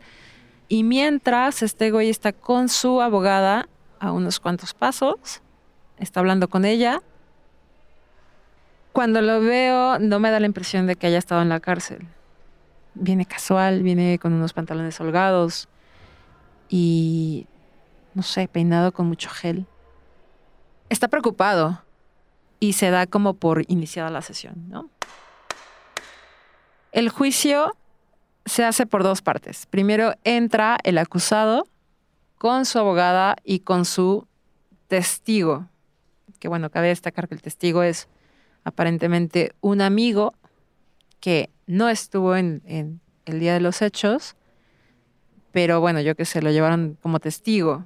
Y 0.68 0.82
mientras 0.82 1.62
este 1.62 1.90
güey 1.90 2.08
está 2.08 2.32
con 2.32 2.68
su 2.68 3.00
abogada 3.00 3.68
a 4.00 4.12
unos 4.12 4.40
cuantos 4.40 4.74
pasos, 4.74 5.42
está 5.98 6.20
hablando 6.20 6.48
con 6.48 6.64
ella. 6.64 7.02
Cuando 8.92 9.20
lo 9.20 9.40
veo, 9.40 9.98
no 9.98 10.18
me 10.18 10.30
da 10.30 10.40
la 10.40 10.46
impresión 10.46 10.86
de 10.86 10.96
que 10.96 11.06
haya 11.06 11.18
estado 11.18 11.42
en 11.42 11.48
la 11.48 11.60
cárcel. 11.60 12.06
Viene 12.94 13.26
casual, 13.26 13.82
viene 13.82 14.18
con 14.18 14.32
unos 14.32 14.52
pantalones 14.52 15.00
holgados 15.00 15.68
y, 16.68 17.46
no 18.14 18.22
sé, 18.22 18.48
peinado 18.48 18.92
con 18.92 19.06
mucho 19.06 19.30
gel. 19.30 19.66
Está 20.88 21.08
preocupado 21.08 21.82
y 22.60 22.72
se 22.72 22.90
da 22.90 23.06
como 23.06 23.34
por 23.34 23.62
iniciada 23.68 24.10
la 24.10 24.22
sesión, 24.22 24.68
¿no? 24.68 24.90
El 26.90 27.10
juicio 27.10 27.76
se 28.46 28.64
hace 28.64 28.86
por 28.86 29.02
dos 29.02 29.22
partes. 29.22 29.66
Primero 29.66 30.14
entra 30.24 30.78
el 30.82 30.98
acusado 30.98 31.68
con 32.38 32.64
su 32.64 32.78
abogada 32.78 33.36
y 33.44 33.60
con 33.60 33.84
su 33.84 34.26
testigo 34.88 35.68
que 36.38 36.48
bueno, 36.48 36.70
cabe 36.70 36.88
destacar 36.88 37.28
que 37.28 37.34
el 37.34 37.42
testigo 37.42 37.82
es 37.82 38.08
aparentemente 38.64 39.52
un 39.60 39.80
amigo 39.80 40.34
que 41.20 41.50
no 41.66 41.88
estuvo 41.88 42.36
en, 42.36 43.00
el 43.24 43.40
día 43.40 43.54
de 43.54 43.60
los 43.60 43.82
hechos, 43.82 44.36
pero 45.52 45.80
bueno, 45.80 46.00
yo 46.00 46.14
que 46.14 46.24
sé, 46.24 46.40
lo 46.40 46.50
llevaron 46.50 46.96
como 47.02 47.20
testigo. 47.20 47.84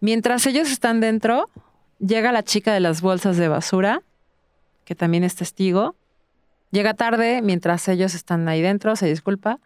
Mientras 0.00 0.46
ellos 0.46 0.70
están 0.70 1.00
dentro, 1.00 1.50
llega 1.98 2.32
la 2.32 2.42
chica 2.42 2.72
de 2.72 2.80
las 2.80 3.00
bolsas 3.02 3.36
de 3.36 3.48
basura, 3.48 4.02
que 4.84 4.94
también 4.94 5.24
es 5.24 5.34
testigo. 5.34 5.96
Llega 6.70 6.94
tarde 6.94 7.42
mientras 7.42 7.88
ellos 7.88 8.14
están 8.14 8.48
ahí 8.48 8.62
dentro, 8.62 8.96
se 8.96 9.06
disculpa, 9.06 9.60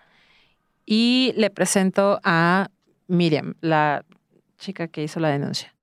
y 0.87 1.33
le 1.37 1.51
presento 1.51 2.21
a 2.25 2.69
Miriam, 3.07 3.55
la 3.61 4.05
chica 4.59 4.89
que 4.89 5.03
hizo 5.03 5.21
la 5.21 5.29
denuncia. 5.29 5.75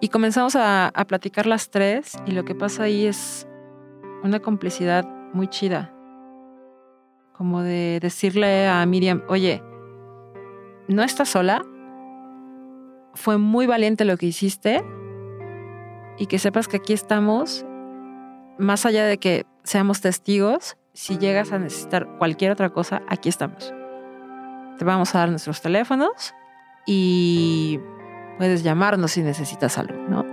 Y 0.00 0.08
comenzamos 0.08 0.56
a, 0.56 0.92
platicar 1.06 1.46
las 1.46 1.68
tres 1.68 2.16
y 2.24 2.32
lo 2.32 2.44
que 2.44 2.54
pasa 2.54 2.84
ahí 2.84 3.06
es 3.06 3.46
una 4.22 4.40
complicidad 4.40 5.06
muy 5.34 5.46
chida. 5.46 5.92
Como 7.32 7.62
de 7.62 7.98
decirle 8.00 8.66
a 8.66 8.84
Miriam, 8.86 9.22
oye, 9.28 9.62
no 10.88 11.02
estás 11.02 11.28
sola, 11.28 11.62
fue 13.14 13.36
muy 13.36 13.66
valiente 13.66 14.06
lo 14.06 14.16
que 14.16 14.26
hiciste 14.26 14.82
y 16.18 16.26
que 16.26 16.38
sepas 16.38 16.66
que 16.66 16.78
aquí 16.78 16.94
estamos, 16.94 17.66
más 18.58 18.86
allá 18.86 19.04
de 19.04 19.18
que 19.18 19.44
seamos 19.64 20.00
testigos, 20.00 20.76
si 20.94 21.18
llegas 21.18 21.52
a 21.52 21.58
necesitar 21.58 22.08
cualquier 22.18 22.52
otra 22.52 22.70
cosa, 22.70 23.02
aquí 23.08 23.28
estamos. 23.28 23.74
Te 24.78 24.84
vamos 24.84 25.14
a 25.14 25.18
dar 25.18 25.30
nuestros 25.30 25.60
teléfonos 25.60 26.34
y 26.86 27.80
Puedes 28.40 28.62
llamarnos 28.62 29.12
si 29.12 29.20
necesitas 29.20 29.76
algo, 29.76 29.94
¿no? 30.08 30.24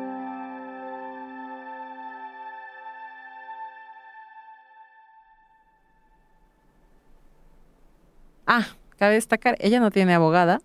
Ah, 8.45 8.65
cabe 8.97 9.15
destacar, 9.15 9.57
ella 9.59 9.81
no 9.81 9.91
tiene 9.91 10.13
abogada, 10.13 10.61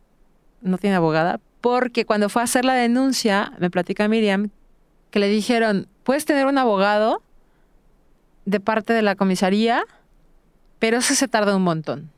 no 0.60 0.78
tiene 0.78 0.94
abogada, 0.94 1.40
porque 1.60 2.04
cuando 2.04 2.28
fue 2.28 2.42
a 2.42 2.44
hacer 2.44 2.64
la 2.64 2.74
denuncia, 2.74 3.50
me 3.58 3.70
platica 3.70 4.06
Miriam, 4.06 4.50
que 5.10 5.18
le 5.18 5.26
dijeron, 5.26 5.88
puedes 6.04 6.24
tener 6.24 6.46
un 6.46 6.58
abogado 6.58 7.24
de 8.44 8.60
parte 8.60 8.92
de 8.92 9.02
la 9.02 9.16
comisaría, 9.16 9.82
pero 10.78 10.98
eso 10.98 11.16
se 11.16 11.26
tarda 11.26 11.56
un 11.56 11.64
montón. 11.64 12.12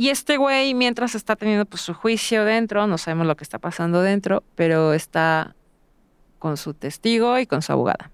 Y 0.00 0.08
este 0.08 0.38
güey, 0.38 0.72
mientras 0.72 1.14
está 1.14 1.36
teniendo 1.36 1.66
pues, 1.66 1.82
su 1.82 1.92
juicio 1.92 2.46
dentro, 2.46 2.86
no 2.86 2.96
sabemos 2.96 3.26
lo 3.26 3.36
que 3.36 3.44
está 3.44 3.58
pasando 3.58 4.00
dentro, 4.00 4.42
pero 4.54 4.94
está 4.94 5.54
con 6.38 6.56
su 6.56 6.72
testigo 6.72 7.38
y 7.38 7.44
con 7.44 7.60
su 7.60 7.70
abogada. 7.72 8.10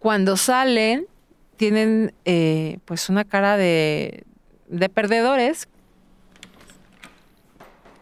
Cuando 0.00 0.36
salen, 0.36 1.06
tienen 1.56 2.14
eh, 2.24 2.80
pues 2.84 3.08
una 3.08 3.22
cara 3.22 3.56
de, 3.56 4.24
de 4.66 4.88
perdedores. 4.88 5.68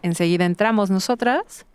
Enseguida 0.01 0.47
entramos 0.47 0.89
nosotras. 0.89 1.67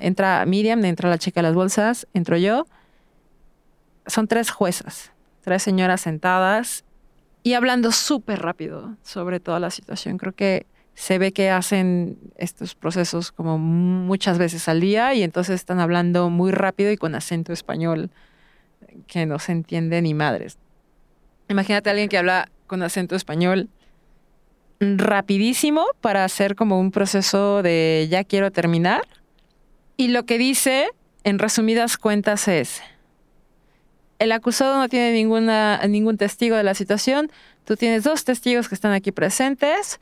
Entra 0.00 0.46
Miriam, 0.46 0.82
entra 0.86 1.10
la 1.10 1.18
chica 1.18 1.40
de 1.40 1.48
las 1.48 1.54
bolsas, 1.54 2.06
entro 2.14 2.38
yo. 2.38 2.66
Son 4.06 4.28
tres 4.28 4.50
juezas, 4.50 5.12
tres 5.42 5.62
señoras 5.62 6.00
sentadas 6.00 6.84
y 7.44 7.52
hablando 7.52 7.92
súper 7.92 8.40
rápido 8.40 8.96
sobre 9.02 9.38
toda 9.38 9.60
la 9.60 9.70
situación. 9.70 10.16
Creo 10.16 10.32
que 10.32 10.66
se 10.94 11.18
ve 11.18 11.32
que 11.32 11.50
hacen 11.50 12.18
estos 12.36 12.74
procesos 12.74 13.32
como 13.32 13.58
muchas 13.58 14.38
veces 14.38 14.66
al 14.66 14.80
día 14.80 15.12
y 15.14 15.22
entonces 15.22 15.56
están 15.56 15.78
hablando 15.78 16.30
muy 16.30 16.52
rápido 16.52 16.90
y 16.90 16.96
con 16.96 17.14
acento 17.14 17.52
español 17.52 18.10
que 19.06 19.26
no 19.26 19.38
se 19.38 19.52
entiende 19.52 20.00
ni 20.00 20.14
madres. 20.14 20.56
Imagínate 21.48 21.90
a 21.90 21.92
alguien 21.92 22.08
que 22.08 22.16
habla 22.16 22.48
con 22.66 22.82
acento 22.82 23.14
español 23.14 23.68
rapidísimo 24.80 25.84
para 26.00 26.24
hacer 26.24 26.54
como 26.56 26.80
un 26.80 26.90
proceso 26.90 27.62
de 27.62 28.08
ya 28.10 28.24
quiero 28.24 28.50
terminar. 28.52 29.02
Y 29.98 30.08
lo 30.08 30.24
que 30.24 30.38
dice, 30.38 30.88
en 31.24 31.38
resumidas 31.38 31.98
cuentas, 31.98 32.48
es, 32.48 32.80
el 34.24 34.32
acusado 34.32 34.76
no 34.78 34.88
tiene 34.88 35.12
ninguna, 35.12 35.80
ningún 35.86 36.16
testigo 36.16 36.56
de 36.56 36.62
la 36.62 36.74
situación, 36.74 37.30
tú 37.64 37.76
tienes 37.76 38.04
dos 38.04 38.24
testigos 38.24 38.68
que 38.68 38.74
están 38.74 38.92
aquí 38.92 39.12
presentes 39.12 40.00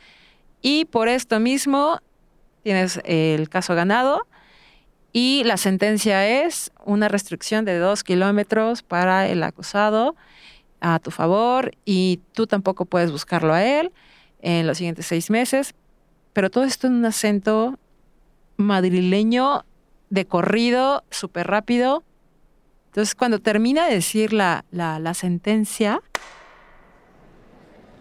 y 0.62 0.86
por 0.86 1.08
esto 1.08 1.40
mismo 1.40 1.98
tienes 2.62 3.00
el 3.04 3.48
caso 3.48 3.74
ganado 3.74 4.26
y 5.12 5.42
la 5.44 5.56
sentencia 5.56 6.26
es 6.26 6.72
una 6.84 7.08
restricción 7.08 7.64
de 7.64 7.78
dos 7.78 8.02
kilómetros 8.02 8.82
para 8.82 9.28
el 9.28 9.42
acusado 9.42 10.16
a 10.80 10.98
tu 11.00 11.10
favor 11.10 11.72
y 11.84 12.20
tú 12.32 12.46
tampoco 12.46 12.86
puedes 12.86 13.12
buscarlo 13.12 13.52
a 13.52 13.64
él 13.64 13.92
en 14.40 14.66
los 14.66 14.78
siguientes 14.78 15.06
seis 15.06 15.30
meses. 15.30 15.74
Pero 16.32 16.50
todo 16.50 16.64
esto 16.64 16.86
en 16.86 16.94
un 16.94 17.04
acento 17.04 17.78
madrileño 18.56 19.64
de 20.08 20.26
corrido, 20.26 21.04
súper 21.10 21.46
rápido. 21.46 22.04
Entonces, 22.92 23.14
cuando 23.14 23.38
termina 23.38 23.86
de 23.86 23.94
decir 23.94 24.34
la, 24.34 24.66
la, 24.70 25.14
sentencia, 25.14 26.02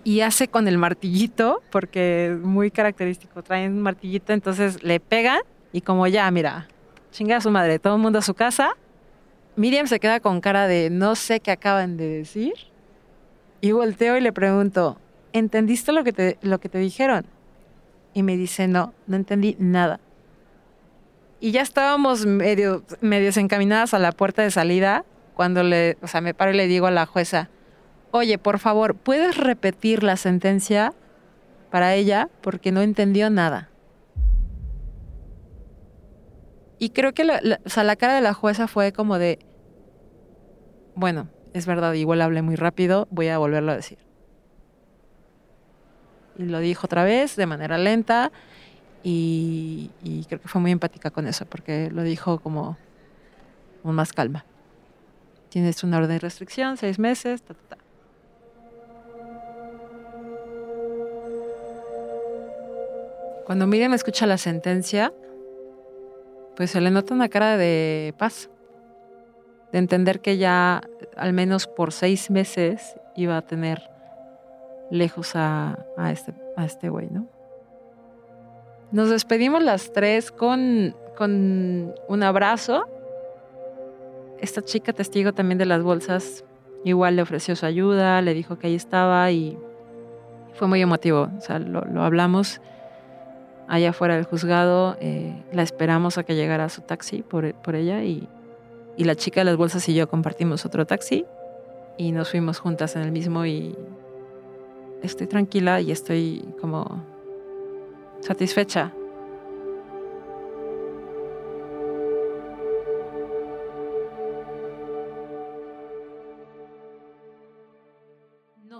y 0.03 0.19
hace 0.19 0.49
con 0.49 0.67
el 0.67 0.77
martillito, 0.77 1.63
porque 1.71 2.33
es 2.33 2.37
muy 2.37 2.71
característico, 2.71 3.41
traen 3.41 3.71
un 3.71 3.83
martillito, 3.83 4.33
entonces 4.33 4.83
le 4.83 4.99
pegan 4.99 5.39
y 5.71 5.79
como 5.79 6.07
ya, 6.07 6.29
mira, 6.29 6.67
chinga 7.13 7.37
a 7.37 7.41
su 7.41 7.49
madre, 7.51 7.79
todo 7.79 7.95
el 7.95 8.01
mundo 8.01 8.19
a 8.19 8.21
su 8.21 8.33
casa. 8.33 8.75
Miriam 9.55 9.87
se 9.87 10.01
queda 10.01 10.19
con 10.19 10.41
cara 10.41 10.67
de 10.67 10.89
no 10.89 11.15
sé 11.15 11.39
qué 11.39 11.51
acaban 11.51 11.95
de 11.95 12.09
decir. 12.09 12.55
Y 13.61 13.71
volteo 13.71 14.17
y 14.17 14.21
le 14.21 14.33
pregunto, 14.33 14.97
¿entendiste 15.31 15.93
lo 15.93 16.03
que 16.03 16.11
te, 16.11 16.37
lo 16.41 16.59
que 16.59 16.67
te 16.67 16.79
dijeron? 16.79 17.25
Y 18.13 18.23
me 18.23 18.35
dice, 18.35 18.67
no, 18.67 18.93
no 19.07 19.15
entendí 19.15 19.55
nada. 19.57 20.01
Y 21.43 21.51
ya 21.51 21.63
estábamos 21.63 22.27
medio, 22.27 22.83
medio 23.01 23.31
encaminadas 23.35 23.95
a 23.95 23.99
la 23.99 24.11
puerta 24.11 24.43
de 24.43 24.51
salida 24.51 25.05
cuando 25.33 25.63
le, 25.63 25.97
o 26.03 26.07
sea, 26.07 26.21
me 26.21 26.35
paro 26.35 26.51
y 26.51 26.55
le 26.55 26.67
digo 26.67 26.85
a 26.85 26.91
la 26.91 27.07
jueza, 27.07 27.49
oye, 28.11 28.37
por 28.37 28.59
favor, 28.59 28.93
¿puedes 28.93 29.35
repetir 29.37 30.03
la 30.03 30.17
sentencia 30.17 30.93
para 31.71 31.95
ella? 31.95 32.29
Porque 32.41 32.71
no 32.71 32.83
entendió 32.83 33.31
nada. 33.31 33.69
Y 36.77 36.91
creo 36.91 37.13
que 37.13 37.23
o 37.23 37.69
sea, 37.69 37.83
la 37.83 37.95
cara 37.95 38.13
de 38.13 38.21
la 38.21 38.35
jueza 38.35 38.67
fue 38.67 38.91
como 38.91 39.17
de, 39.17 39.39
bueno, 40.93 41.27
es 41.53 41.65
verdad, 41.65 41.93
igual 41.93 42.21
hablé 42.21 42.43
muy 42.43 42.55
rápido, 42.55 43.07
voy 43.09 43.29
a 43.29 43.39
volverlo 43.39 43.71
a 43.71 43.77
decir. 43.77 43.97
Y 46.37 46.43
lo 46.43 46.59
dijo 46.59 46.85
otra 46.85 47.03
vez 47.03 47.35
de 47.35 47.47
manera 47.47 47.79
lenta 47.79 48.31
y, 49.03 49.89
creo 50.27 50.41
que 50.41 50.47
fue 50.47 50.61
muy 50.61 50.71
empática 50.71 51.11
con 51.11 51.27
eso, 51.27 51.45
porque 51.45 51.89
lo 51.91 52.03
dijo 52.03 52.39
como 52.39 52.77
con 53.83 53.95
más 53.95 54.13
calma. 54.13 54.45
Tienes 55.49 55.83
una 55.83 55.97
orden 55.97 56.11
de 56.11 56.19
restricción, 56.19 56.77
seis 56.77 56.99
meses, 56.99 57.41
ta, 57.41 57.53
ta, 57.53 57.75
ta. 57.75 57.77
Cuando 63.45 63.67
Miriam 63.67 63.93
escucha 63.93 64.25
la 64.25 64.37
sentencia, 64.37 65.11
pues 66.55 66.71
se 66.71 66.79
le 66.79 66.91
nota 66.91 67.13
una 67.13 67.27
cara 67.27 67.57
de 67.57 68.13
paz, 68.17 68.49
de 69.71 69.79
entender 69.79 70.21
que 70.21 70.37
ya 70.37 70.81
al 71.17 71.33
menos 71.33 71.67
por 71.67 71.91
seis 71.91 72.29
meses 72.29 72.95
iba 73.15 73.37
a 73.37 73.41
tener 73.41 73.89
lejos 74.89 75.31
a, 75.35 75.77
este, 76.11 76.33
a 76.55 76.65
este 76.65 76.89
güey, 76.89 77.09
¿no? 77.09 77.27
Nos 78.91 79.09
despedimos 79.09 79.63
las 79.63 79.93
tres 79.93 80.31
con, 80.31 80.95
con 81.17 81.93
un 82.09 82.23
abrazo. 82.23 82.83
Esta 84.39 84.61
chica 84.61 84.91
testigo 84.91 85.31
también 85.31 85.57
de 85.57 85.65
las 85.65 85.81
bolsas 85.81 86.43
igual 86.83 87.15
le 87.15 87.21
ofreció 87.21 87.55
su 87.55 87.65
ayuda, 87.65 88.21
le 88.21 88.33
dijo 88.33 88.57
que 88.57 88.67
ahí 88.67 88.75
estaba 88.75 89.31
y 89.31 89.57
fue 90.53 90.67
muy 90.67 90.81
emotivo. 90.81 91.29
O 91.37 91.41
sea, 91.41 91.59
lo, 91.59 92.03
hablamos 92.03 92.59
allá 93.69 93.93
fuera 93.93 94.15
del 94.15 94.25
juzgado. 94.25 94.97
Eh, 94.99 95.41
la 95.53 95.63
esperamos 95.63 96.17
a 96.17 96.23
que 96.23 96.35
llegara 96.35 96.67
su 96.67 96.81
taxi 96.81 97.21
por, 97.21 97.53
por 97.55 97.75
ella 97.75 98.03
y, 98.03 98.27
y, 98.97 99.05
la 99.05 99.15
chica 99.15 99.41
de 99.41 99.45
las 99.45 99.55
bolsas 99.55 99.87
y 99.87 99.93
yo 99.93 100.09
compartimos 100.09 100.65
otro 100.65 100.85
taxi 100.85 101.25
y 101.97 102.11
nos 102.11 102.29
fuimos 102.29 102.59
juntas 102.59 102.97
en 102.97 103.03
el 103.03 103.11
mismo 103.13 103.45
y 103.45 103.73
estoy 105.01 105.27
tranquila 105.27 105.79
y 105.79 105.91
estoy 105.91 106.43
como 106.59 107.05
satisfecha 108.21 108.93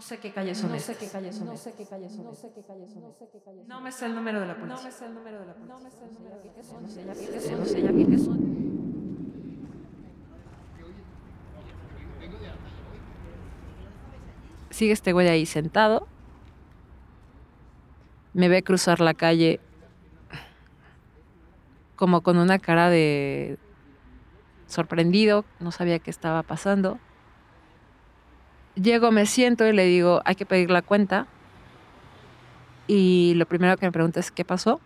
No 0.02 0.08
sé 0.08 0.18
qué 0.18 0.32
calles 0.32 0.58
son. 0.58 0.72
No 0.72 0.80
sé 0.80 0.96
qué 0.96 1.08
calles 1.08 1.36
son. 1.36 1.46
No 1.46 1.56
sé 1.56 1.74
qué 1.78 1.86
calles 1.86 2.12
son. 2.12 2.26
No 2.26 2.34
sé 2.34 2.52
qué 2.56 2.64
calles 2.64 2.92
son. 2.92 3.04
No 3.04 3.14
sé 3.14 3.30
qué 3.32 3.40
calles 3.40 3.62
son. 3.62 3.68
No 3.68 3.82
me 3.82 3.92
sé 3.92 4.08
el 4.08 4.16
número 4.16 4.40
de 4.40 4.48
la 4.48 4.56
policía. 4.56 4.78
No 4.78 4.84
me 4.84 4.92
sé 4.92 5.06
el 5.06 5.14
número 5.14 5.40
de 5.40 5.46
la 5.46 5.54
policía. 5.54 5.76
No 5.76 5.80
me 5.84 5.92
sé 5.92 6.06
el 6.06 6.14
número 6.16 6.38
de 6.38 6.46
la 6.46 6.54
policía. 6.54 6.80
No 6.82 6.88
sé 6.88 7.04
ya 7.06 7.14
qué 7.14 7.44
son. 7.44 7.60
No 7.60 7.66
sé 7.66 7.82
ya 7.84 7.92
qué 7.92 8.18
son. 8.18 8.62
Sigue 14.72 14.94
este 14.94 15.14
güey 15.14 15.28
ahí 15.28 15.46
sentado. 15.46 16.08
Me 18.34 18.48
ve 18.48 18.64
cruzar 18.64 19.02
la 19.02 19.14
calle 19.14 19.60
como 21.96 22.22
con 22.22 22.38
una 22.38 22.58
cara 22.58 22.90
de 22.90 23.60
sorprendido, 24.66 25.46
no 25.60 25.72
sabía 25.72 26.00
qué 26.00 26.10
estaba 26.10 26.42
pasando. 26.42 26.98
Llego, 28.74 29.12
me 29.12 29.26
siento 29.26 29.68
y 29.68 29.74
le 29.74 29.86
digo, 29.86 30.22
hay 30.26 30.36
que 30.36 30.46
pedir 30.46 30.72
la 30.72 30.82
cuenta. 30.82 31.28
Y 32.88 33.34
lo 33.36 33.46
primero 33.46 33.78
que 33.78 33.86
me 33.86 33.92
pregunta 33.92 34.20
es, 34.20 34.32
¿qué 34.32 34.44
pasó? 34.44 34.80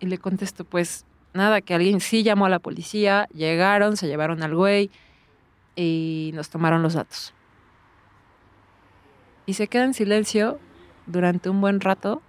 Y 0.00 0.06
le 0.06 0.18
contesto, 0.18 0.64
pues 0.64 1.04
nada, 1.34 1.60
que 1.60 1.74
alguien 1.74 2.00
sí 2.00 2.22
llamó 2.22 2.46
a 2.46 2.48
la 2.48 2.58
policía, 2.58 3.28
llegaron, 3.32 3.96
se 3.96 4.08
llevaron 4.08 4.42
al 4.42 4.54
güey 4.54 4.90
y 5.76 6.32
nos 6.34 6.50
tomaron 6.50 6.82
los 6.82 6.94
datos. 6.94 7.32
Y 9.46 9.54
se 9.54 9.68
queda 9.68 9.84
en 9.84 9.94
silencio 9.94 10.58
durante 11.10 11.50
un 11.50 11.60
buen 11.60 11.80
rato. 11.80 12.22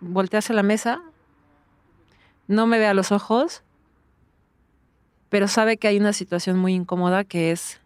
Voltea 0.00 0.38
hacia 0.38 0.54
la 0.54 0.62
mesa, 0.62 1.02
no 2.46 2.66
me 2.66 2.78
ve 2.78 2.86
a 2.86 2.94
los 2.94 3.12
ojos, 3.12 3.62
pero 5.28 5.48
sabe 5.48 5.76
que 5.76 5.88
hay 5.88 5.98
una 5.98 6.12
situación 6.12 6.58
muy 6.58 6.74
incómoda 6.74 7.24
que 7.24 7.50
es 7.50 7.80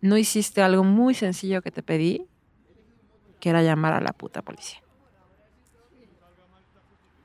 no 0.00 0.18
hiciste 0.18 0.62
algo 0.62 0.84
muy 0.84 1.14
sencillo 1.14 1.62
que 1.62 1.70
te 1.70 1.82
pedí, 1.82 2.26
que 3.40 3.50
era 3.50 3.62
llamar 3.62 3.94
a 3.94 4.00
la 4.00 4.12
puta 4.12 4.42
policía. 4.42 4.82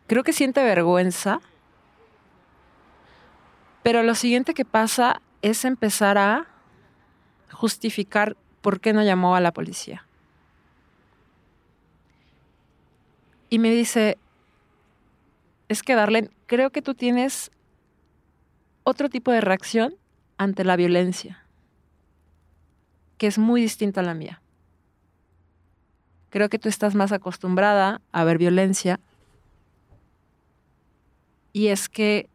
Creo 0.05 0.23
que 0.23 0.31
siente 0.31 0.63
vergüenza, 0.63 1.41
pero 3.83 4.03
lo 4.03 4.15
siguiente 4.15 4.53
que 4.53 4.63
pasa 4.63 5.21
es 5.41 5.65
empezar 5.65 6.17
a 6.17 6.47
justificar 7.51 8.37
por 8.61 8.79
qué 8.79 8.93
no 8.93 9.03
llamó 9.03 9.35
a 9.35 9.41
la 9.41 9.51
policía. 9.51 10.06
y 13.49 13.59
me 13.59 13.71
dice, 13.71 14.17
es 15.69 15.83
que 15.83 15.95
Darlene, 15.95 16.29
creo 16.45 16.71
que 16.71 16.81
tú 16.81 16.93
tienes 16.93 17.51
otro 18.83 19.09
tipo 19.09 19.31
de 19.31 19.41
reacción 19.41 19.95
ante 20.37 20.63
la 20.63 20.75
violencia, 20.75 21.43
que 23.17 23.27
es 23.27 23.37
muy 23.37 23.61
distinta 23.61 24.01
a 24.01 24.03
la 24.03 24.13
mía. 24.13 24.41
Creo 26.29 26.49
que 26.49 26.59
tú 26.59 26.69
estás 26.69 26.93
más 26.93 27.11
acostumbrada 27.11 28.01
a 28.11 28.23
ver 28.23 28.37
violencia 28.37 28.99
y 31.53 31.67
es 31.67 31.89
que 31.89 32.29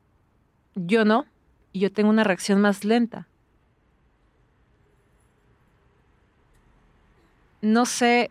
yo 0.75 1.05
no, 1.05 1.27
y 1.73 1.81
yo 1.81 1.93
tengo 1.93 2.11
una 2.11 2.25
reacción 2.25 2.61
más 2.61 2.85
lenta. 2.85 3.29
No 7.61 7.87
sé 7.87 8.31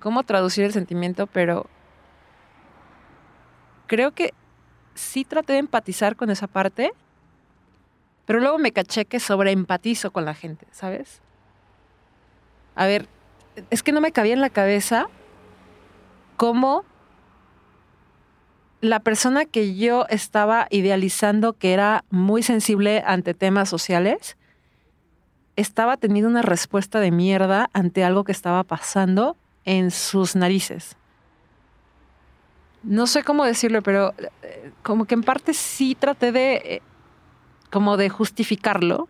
cómo 0.00 0.24
traducir 0.24 0.64
el 0.64 0.72
sentimiento, 0.72 1.26
pero 1.26 1.66
creo 3.86 4.12
que 4.12 4.34
sí 4.94 5.24
traté 5.24 5.52
de 5.54 5.60
empatizar 5.60 6.16
con 6.16 6.30
esa 6.30 6.46
parte, 6.46 6.92
pero 8.26 8.40
luego 8.40 8.58
me 8.58 8.72
caché 8.72 9.04
que 9.04 9.20
sobreempatizo 9.20 10.10
con 10.12 10.24
la 10.24 10.34
gente, 10.34 10.66
¿sabes? 10.72 11.20
A 12.74 12.86
ver, 12.86 13.08
es 13.70 13.82
que 13.82 13.92
no 13.92 14.00
me 14.00 14.12
cabía 14.12 14.32
en 14.32 14.40
la 14.40 14.50
cabeza 14.50 15.06
cómo 16.36 16.84
la 18.80 19.00
persona 19.00 19.44
que 19.44 19.76
yo 19.76 20.06
estaba 20.08 20.66
idealizando 20.70 21.52
que 21.52 21.72
era 21.72 22.04
muy 22.10 22.42
sensible 22.42 23.02
ante 23.04 23.34
temas 23.34 23.68
sociales, 23.68 24.38
estaba 25.56 25.96
teniendo 25.98 26.30
una 26.30 26.42
respuesta 26.42 27.00
de 27.00 27.10
mierda 27.10 27.68
ante 27.74 28.04
algo 28.04 28.24
que 28.24 28.32
estaba 28.32 28.64
pasando 28.64 29.36
en 29.64 29.90
sus 29.90 30.36
narices. 30.36 30.96
No 32.82 33.06
sé 33.06 33.22
cómo 33.22 33.44
decirlo, 33.44 33.82
pero 33.82 34.14
eh, 34.42 34.72
como 34.82 35.04
que 35.04 35.14
en 35.14 35.22
parte 35.22 35.52
sí 35.52 35.94
traté 35.94 36.32
de 36.32 36.54
eh, 36.54 36.82
como 37.70 37.96
de 37.96 38.08
justificarlo, 38.08 39.08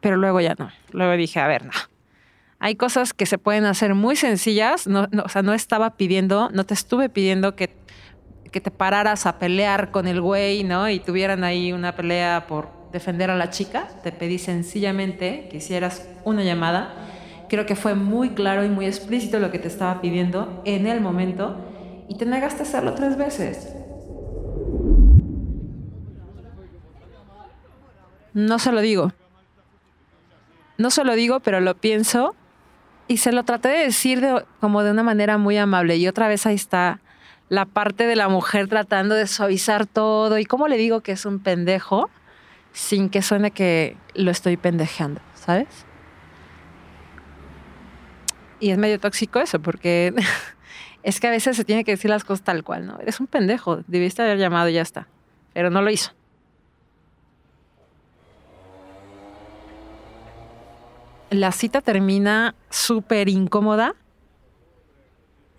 pero 0.00 0.16
luego 0.16 0.40
ya 0.40 0.54
no. 0.58 0.70
Luego 0.90 1.12
dije, 1.12 1.40
a 1.40 1.46
ver, 1.46 1.66
no. 1.66 1.72
Hay 2.58 2.76
cosas 2.76 3.12
que 3.12 3.26
se 3.26 3.36
pueden 3.36 3.64
hacer 3.66 3.94
muy 3.94 4.16
sencillas. 4.16 4.86
No, 4.86 5.08
o 5.22 5.28
sea, 5.28 5.42
no 5.42 5.52
estaba 5.52 5.96
pidiendo, 5.96 6.48
no 6.50 6.64
te 6.64 6.72
estuve 6.74 7.08
pidiendo 7.10 7.56
que, 7.56 7.76
que 8.50 8.60
te 8.60 8.70
pararas 8.70 9.26
a 9.26 9.38
pelear 9.38 9.90
con 9.90 10.06
el 10.06 10.20
güey, 10.20 10.64
¿no? 10.64 10.88
Y 10.88 11.00
tuvieran 11.00 11.44
ahí 11.44 11.72
una 11.72 11.94
pelea 11.94 12.46
por 12.46 12.70
defender 12.92 13.30
a 13.30 13.36
la 13.36 13.50
chica. 13.50 13.88
Te 14.02 14.12
pedí 14.12 14.38
sencillamente 14.38 15.48
que 15.50 15.58
hicieras 15.58 16.08
una 16.24 16.42
llamada 16.42 17.03
Creo 17.48 17.66
que 17.66 17.76
fue 17.76 17.94
muy 17.94 18.30
claro 18.30 18.64
y 18.64 18.68
muy 18.68 18.86
explícito 18.86 19.38
lo 19.38 19.50
que 19.50 19.58
te 19.58 19.68
estaba 19.68 20.00
pidiendo 20.00 20.62
en 20.64 20.86
el 20.86 21.00
momento 21.00 21.56
y 22.08 22.16
te 22.16 22.26
negaste 22.26 22.60
a 22.60 22.66
hacerlo 22.66 22.94
tres 22.94 23.16
veces. 23.16 23.74
No 28.32 28.58
se 28.58 28.72
lo 28.72 28.80
digo. 28.80 29.12
No 30.76 30.90
se 30.90 31.04
lo 31.04 31.14
digo, 31.14 31.40
pero 31.40 31.60
lo 31.60 31.76
pienso 31.76 32.34
y 33.06 33.18
se 33.18 33.32
lo 33.32 33.44
traté 33.44 33.68
de 33.68 33.84
decir 33.84 34.26
como 34.60 34.82
de 34.82 34.90
una 34.90 35.02
manera 35.02 35.38
muy 35.38 35.56
amable. 35.56 35.96
Y 35.96 36.08
otra 36.08 36.26
vez 36.26 36.46
ahí 36.46 36.56
está 36.56 37.00
la 37.48 37.64
parte 37.64 38.06
de 38.06 38.16
la 38.16 38.28
mujer 38.28 38.68
tratando 38.68 39.14
de 39.14 39.26
suavizar 39.26 39.86
todo. 39.86 40.38
¿Y 40.38 40.44
cómo 40.44 40.66
le 40.66 40.76
digo 40.76 41.00
que 41.00 41.12
es 41.12 41.24
un 41.26 41.38
pendejo 41.38 42.10
sin 42.72 43.08
que 43.08 43.22
suene 43.22 43.52
que 43.52 43.96
lo 44.14 44.30
estoy 44.30 44.56
pendejeando? 44.56 45.20
¿Sabes? 45.34 45.86
Y 48.60 48.70
es 48.70 48.78
medio 48.78 48.98
tóxico 49.00 49.40
eso, 49.40 49.60
porque 49.60 50.14
es 51.02 51.20
que 51.20 51.26
a 51.26 51.30
veces 51.30 51.56
se 51.56 51.64
tiene 51.64 51.84
que 51.84 51.92
decir 51.92 52.10
las 52.10 52.24
cosas 52.24 52.44
tal 52.44 52.64
cual, 52.64 52.86
¿no? 52.86 52.98
Eres 53.00 53.20
un 53.20 53.26
pendejo, 53.26 53.82
debiste 53.86 54.22
haber 54.22 54.38
llamado 54.38 54.68
y 54.68 54.74
ya 54.74 54.82
está. 54.82 55.08
Pero 55.52 55.70
no 55.70 55.82
lo 55.82 55.90
hizo. 55.90 56.12
La 61.30 61.52
cita 61.52 61.80
termina 61.80 62.54
súper 62.70 63.28
incómoda. 63.28 63.94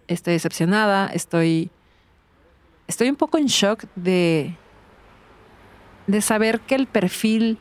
Estoy 0.08 0.34
decepcionada, 0.34 1.08
estoy. 1.08 1.70
Estoy 2.88 3.10
un 3.10 3.16
poco 3.16 3.38
en 3.38 3.48
shock 3.48 3.84
de. 3.96 4.56
de 6.08 6.22
saber 6.22 6.62
que 6.62 6.76
el 6.76 6.88
perfil 6.88 7.58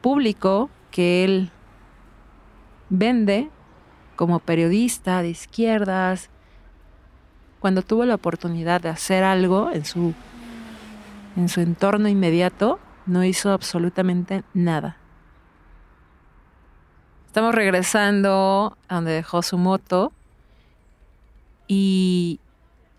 público 0.00 0.70
que 0.90 1.24
él 1.24 1.50
vende 2.88 3.50
como 4.20 4.38
periodista 4.38 5.22
de 5.22 5.30
izquierdas, 5.30 6.28
cuando 7.58 7.80
tuvo 7.80 8.04
la 8.04 8.16
oportunidad 8.16 8.82
de 8.82 8.90
hacer 8.90 9.24
algo 9.24 9.70
en 9.72 9.86
su, 9.86 10.12
en 11.36 11.48
su 11.48 11.62
entorno 11.62 12.06
inmediato, 12.06 12.78
no 13.06 13.24
hizo 13.24 13.50
absolutamente 13.50 14.44
nada. 14.52 14.98
Estamos 17.28 17.54
regresando 17.54 18.76
a 18.88 18.96
donde 18.96 19.12
dejó 19.12 19.40
su 19.40 19.56
moto 19.56 20.12
y 21.66 22.40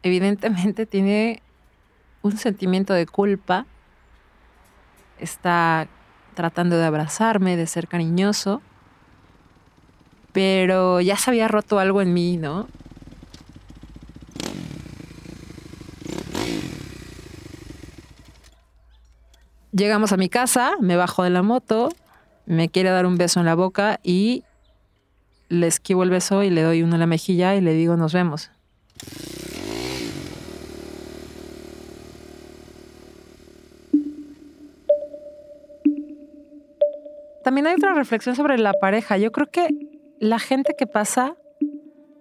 evidentemente 0.01 0.87
tiene 0.87 1.43
un 2.23 2.35
sentimiento 2.35 2.95
de 2.95 3.05
culpa. 3.05 3.67
Está 5.19 5.87
tratando 6.33 6.77
de 6.77 6.85
abrazarme, 6.85 7.57
de 7.57 7.67
ser 7.67 7.87
cariñoso 7.87 8.63
pero 10.33 11.01
ya 11.01 11.17
se 11.17 11.29
había 11.29 11.47
roto 11.47 11.79
algo 11.79 12.01
en 12.01 12.13
mí, 12.13 12.37
¿no? 12.37 12.67
Llegamos 19.71 20.11
a 20.11 20.17
mi 20.17 20.27
casa, 20.27 20.73
me 20.81 20.97
bajo 20.97 21.23
de 21.23 21.29
la 21.29 21.43
moto, 21.43 21.89
me 22.45 22.69
quiere 22.69 22.89
dar 22.89 23.05
un 23.05 23.15
beso 23.15 23.39
en 23.39 23.45
la 23.45 23.55
boca 23.55 23.99
y 24.03 24.43
le 25.47 25.67
esquivo 25.67 26.03
el 26.03 26.09
beso 26.09 26.43
y 26.43 26.49
le 26.49 26.61
doy 26.61 26.83
uno 26.83 26.95
en 26.95 26.99
la 26.99 27.07
mejilla 27.07 27.55
y 27.55 27.61
le 27.61 27.73
digo 27.73 27.95
nos 27.95 28.13
vemos. 28.13 28.51
También 37.43 37.67
hay 37.67 37.75
otra 37.75 37.93
reflexión 37.93 38.35
sobre 38.35 38.57
la 38.57 38.73
pareja. 38.73 39.17
Yo 39.17 39.31
creo 39.31 39.47
que 39.47 39.90
la 40.21 40.37
gente 40.37 40.75
que 40.77 40.85
pasa 40.85 41.35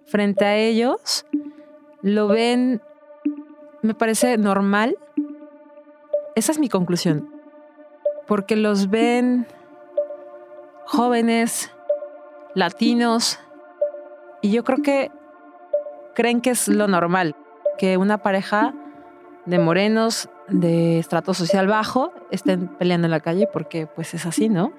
frente 0.05 0.43
a 0.43 0.57
ellos 0.57 1.27
lo 2.01 2.27
ven, 2.27 2.81
me 3.83 3.93
parece 3.93 4.39
normal. 4.39 4.97
Esa 6.35 6.51
es 6.51 6.57
mi 6.57 6.67
conclusión. 6.67 7.29
Porque 8.25 8.55
los 8.55 8.89
ven 8.89 9.45
jóvenes, 10.85 11.71
latinos, 12.55 13.39
y 14.41 14.51
yo 14.51 14.63
creo 14.63 14.79
que 14.81 15.11
creen 16.15 16.41
que 16.41 16.49
es 16.49 16.67
lo 16.67 16.87
normal, 16.87 17.35
que 17.77 17.97
una 17.97 18.17
pareja 18.17 18.73
de 19.45 19.59
morenos 19.59 20.27
de 20.47 20.97
estrato 20.97 21.35
social 21.35 21.67
bajo 21.67 22.11
estén 22.31 22.67
peleando 22.67 23.05
en 23.05 23.11
la 23.11 23.19
calle, 23.19 23.47
porque 23.53 23.85
pues 23.85 24.15
es 24.15 24.25
así, 24.25 24.49
¿no? 24.49 24.73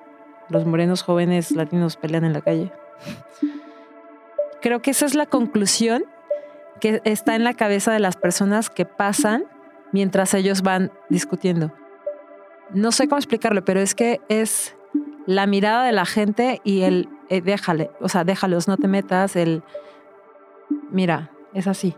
Los 0.49 0.66
morenos 0.66 1.05
jóvenes 1.05 1.53
latinos 1.53 1.97
pelean 1.97 2.25
en 2.25 2.33
la 2.33 2.41
calle. 2.41 2.73
Creo 4.61 4.80
que 4.82 4.92
esa 4.92 5.07
es 5.07 5.14
la 5.14 5.26
conclusión 5.26 6.05
que 6.80 7.00
está 7.05 7.34
en 7.34 7.44
la 7.44 7.55
cabeza 7.55 7.92
de 7.92 8.00
las 8.00 8.16
personas 8.16 8.70
que 8.70 8.84
pasan 8.84 9.44
mientras 9.92 10.34
ellos 10.34 10.62
van 10.62 10.90
discutiendo. 11.09 11.72
No 12.70 12.92
sé 12.92 13.09
cómo 13.09 13.18
explicarlo, 13.18 13.64
pero 13.64 13.80
es 13.80 13.94
que 13.94 14.20
es 14.28 14.76
la 15.26 15.46
mirada 15.46 15.84
de 15.84 15.92
la 15.92 16.07
gente 16.07 16.61
y 16.64 16.82
el 16.82 17.09
eh, 17.28 17.40
déjale, 17.40 17.90
o 18.00 18.09
sea, 18.09 18.24
déjalos, 18.24 18.68
no 18.68 18.76
te 18.76 18.88
metas, 18.88 19.36
el 19.36 19.62
mira, 20.90 21.30
es 21.55 21.66
así. 21.66 21.94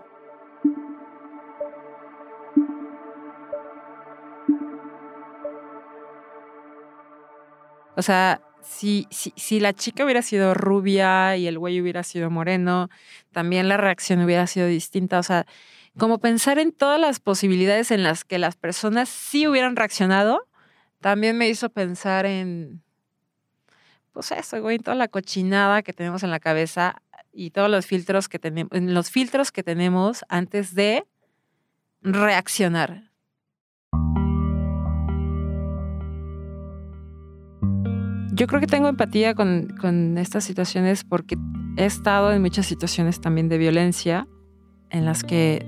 O 7.97 8.03
sea, 8.03 8.41
si, 8.65 9.07
si, 9.11 9.61
la 9.61 9.73
chica 9.73 10.05
hubiera 10.05 10.23
sido 10.23 10.55
rubia 10.55 11.37
y 11.37 11.47
el 11.47 11.59
güey 11.59 11.81
hubiera 11.81 12.03
sido 12.03 12.31
moreno, 12.31 12.89
también 13.33 13.69
la 13.69 13.77
reacción 13.77 14.21
hubiera 14.23 14.47
sido 14.47 14.67
distinta. 14.67 15.19
O 15.19 15.23
sea, 15.23 15.47
como 15.99 16.19
pensar 16.19 16.59
en 16.59 16.73
todas 16.73 17.01
las 17.01 17.21
posibilidades 17.21 17.91
en 17.91 18.03
las 18.03 18.25
que 18.25 18.39
las 18.39 18.57
personas 18.57 19.09
sí 19.09 19.47
hubieran 19.47 19.77
reaccionado, 19.77 20.49
también 21.01 21.37
me 21.37 21.49
hizo 21.49 21.69
pensar 21.71 22.27
en, 22.27 22.83
pues 24.13 24.33
eso, 24.33 24.61
güey, 24.61 24.79
toda 24.79 24.97
la 24.97 25.09
cochinada 25.09 25.83
que 25.83 25.93
tenemos 25.93 26.23
en 26.23 26.31
la 26.31 26.41
cabeza 26.41 27.03
y 27.33 27.51
todos 27.51 27.71
los 27.71 27.87
filtros 27.87 28.29
que 28.29 28.39
tenemos, 28.39 28.73
en 28.73 28.95
los 28.95 29.11
filtros 29.11 29.53
que 29.53 29.63
tenemos 29.63 30.25
antes 30.29 30.75
de 30.75 31.05
reaccionar. 32.01 33.14
Yo 38.35 38.49
creo 38.49 38.61
que 38.61 38.67
tengo 38.67 38.89
empatía 38.89 39.37
con, 39.37 40.19
estas 40.19 40.43
situaciones 40.43 41.05
porque 41.05 41.37
he 41.77 41.85
estado 41.85 42.33
en 42.33 42.43
muchas 42.43 42.67
situaciones 42.67 43.21
también 43.21 43.49
de 43.49 43.59
violencia 43.59 44.27
en 44.91 45.05
las 45.05 45.23
que 45.23 45.65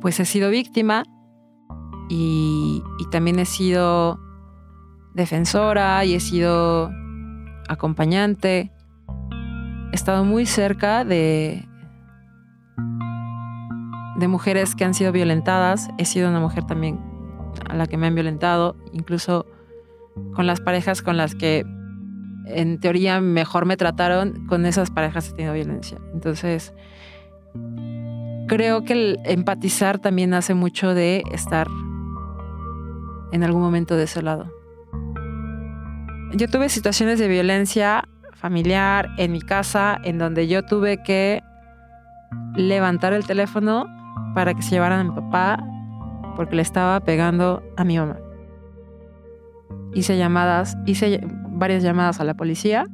pues 0.00 0.20
he 0.20 0.24
sido 0.24 0.48
víctima 0.50 1.02
y, 2.08 2.84
también 3.10 3.40
he 3.40 3.46
sido 3.46 4.20
defensora 5.14 6.04
y 6.04 6.14
he 6.14 6.20
sido 6.20 6.92
acompañante. 7.68 8.70
He 9.90 9.94
estado 9.94 10.24
muy 10.24 10.46
cerca 10.46 11.04
de 11.04 11.66
mujeres 14.28 14.76
que 14.76 14.84
han 14.84 14.94
sido 14.94 15.10
violentadas. 15.10 15.90
He 15.98 16.04
sido 16.04 16.28
una 16.28 16.38
mujer 16.38 16.64
también 16.64 17.00
a 17.68 17.74
la 17.74 17.86
que 17.86 17.96
me 17.96 18.06
han 18.06 18.14
violentado, 18.14 18.76
incluso 18.92 19.46
con 20.34 20.46
las 20.46 20.60
parejas 20.60 21.02
con 21.02 21.16
las 21.16 21.34
que 21.34 21.64
en 22.46 22.78
teoría 22.78 23.20
mejor 23.20 23.66
me 23.66 23.76
trataron, 23.76 24.46
con 24.46 24.66
esas 24.66 24.90
parejas 24.90 25.30
he 25.30 25.32
tenido 25.32 25.54
violencia. 25.54 25.98
Entonces, 26.12 26.74
creo 28.48 28.84
que 28.84 28.92
el 28.92 29.18
empatizar 29.24 29.98
también 29.98 30.34
hace 30.34 30.54
mucho 30.54 30.94
de 30.94 31.22
estar 31.32 31.68
en 33.32 33.42
algún 33.42 33.62
momento 33.62 33.96
de 33.96 34.04
ese 34.04 34.22
lado. 34.22 34.52
Yo 36.34 36.48
tuve 36.48 36.68
situaciones 36.68 37.18
de 37.18 37.28
violencia 37.28 38.04
familiar 38.34 39.08
en 39.18 39.32
mi 39.32 39.40
casa 39.40 39.98
en 40.04 40.18
donde 40.18 40.48
yo 40.48 40.64
tuve 40.64 41.02
que 41.02 41.42
levantar 42.56 43.12
el 43.12 43.26
teléfono 43.26 43.86
para 44.34 44.54
que 44.54 44.62
se 44.62 44.70
llevaran 44.70 45.00
a 45.00 45.04
mi 45.04 45.14
papá 45.14 45.64
porque 46.36 46.56
le 46.56 46.62
estaba 46.62 47.00
pegando 47.00 47.62
a 47.76 47.84
mi 47.84 47.98
mamá. 47.98 48.16
Hice 49.94 50.18
llamadas, 50.18 50.76
hice 50.86 51.20
varias 51.50 51.82
llamadas 51.82 52.20
a 52.20 52.24
la 52.24 52.34
policía. 52.34 52.86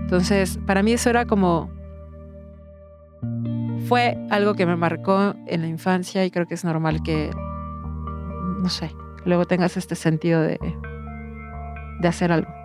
Entonces, 0.00 0.58
para 0.66 0.82
mí 0.82 0.92
eso 0.92 1.10
era 1.10 1.26
como... 1.26 1.70
Fue 3.86 4.18
algo 4.30 4.54
que 4.54 4.66
me 4.66 4.76
marcó 4.76 5.34
en 5.46 5.62
la 5.62 5.68
infancia 5.68 6.24
y 6.24 6.30
creo 6.30 6.46
que 6.46 6.54
es 6.54 6.64
normal 6.64 7.02
que, 7.02 7.30
no 8.60 8.68
sé, 8.68 8.90
luego 9.24 9.46
tengas 9.46 9.76
este 9.76 9.94
sentido 9.94 10.42
de, 10.42 10.58
de 12.00 12.08
hacer 12.08 12.32
algo. 12.32 12.57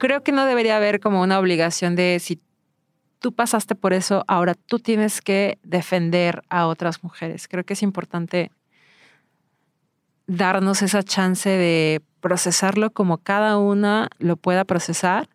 Creo 0.00 0.24
que 0.24 0.32
no 0.32 0.46
debería 0.46 0.76
haber 0.76 0.98
como 0.98 1.22
una 1.22 1.38
obligación 1.38 1.94
de 1.94 2.18
si 2.20 2.40
tú 3.20 3.32
pasaste 3.32 3.74
por 3.76 3.92
eso, 3.92 4.24
ahora 4.26 4.54
tú 4.54 4.78
tienes 4.80 5.20
que 5.20 5.58
defender 5.62 6.42
a 6.48 6.66
otras 6.66 7.04
mujeres. 7.04 7.46
Creo 7.46 7.64
que 7.64 7.74
es 7.74 7.82
importante 7.82 8.50
darnos 10.26 10.82
esa 10.82 11.02
chance 11.02 11.50
de 11.50 12.02
procesarlo 12.20 12.90
como 12.92 13.18
cada 13.18 13.58
una 13.58 14.08
lo 14.18 14.36
pueda 14.36 14.64
procesar 14.64 15.28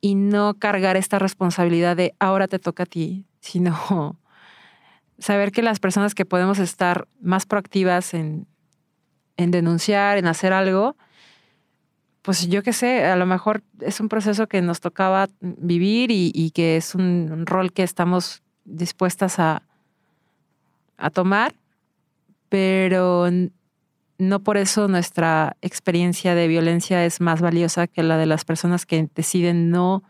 y 0.00 0.14
no 0.14 0.54
cargar 0.54 0.96
esta 0.96 1.18
responsabilidad 1.18 1.96
de 1.96 2.14
ahora 2.20 2.48
te 2.48 2.58
toca 2.58 2.82
a 2.82 2.86
ti, 2.86 3.24
sino 3.40 4.18
saber 5.18 5.52
que 5.52 5.62
las 5.62 5.80
personas 5.80 6.14
que 6.14 6.26
podemos 6.26 6.58
estar 6.58 7.08
más 7.20 7.46
proactivas 7.46 8.12
en, 8.12 8.46
en 9.38 9.50
denunciar, 9.50 10.18
en 10.18 10.26
hacer 10.26 10.52
algo, 10.52 10.96
pues 12.22 12.48
yo 12.48 12.62
qué 12.62 12.72
sé, 12.72 13.04
a 13.04 13.16
lo 13.16 13.26
mejor 13.26 13.62
es 13.80 14.00
un 14.00 14.08
proceso 14.08 14.46
que 14.46 14.60
nos 14.60 14.80
tocaba 14.80 15.28
vivir 15.40 16.10
y, 16.10 16.50
que 16.50 16.76
es 16.76 16.94
un, 16.94 17.44
rol 17.46 17.72
que 17.72 17.82
estamos 17.82 18.42
dispuestas 18.64 19.38
a, 19.38 19.62
a 20.98 21.10
tomar, 21.10 21.54
pero 22.48 23.28
no 24.18 24.40
por 24.40 24.58
eso 24.58 24.86
nuestra 24.86 25.56
experiencia 25.62 26.34
de 26.34 26.46
violencia 26.46 27.04
es 27.06 27.20
más 27.20 27.40
valiosa 27.40 27.86
que 27.86 28.02
la 28.02 28.18
de 28.18 28.26
las 28.26 28.44
personas 28.44 28.84
que 28.84 29.08
deciden 29.14 29.70
no 29.70 30.02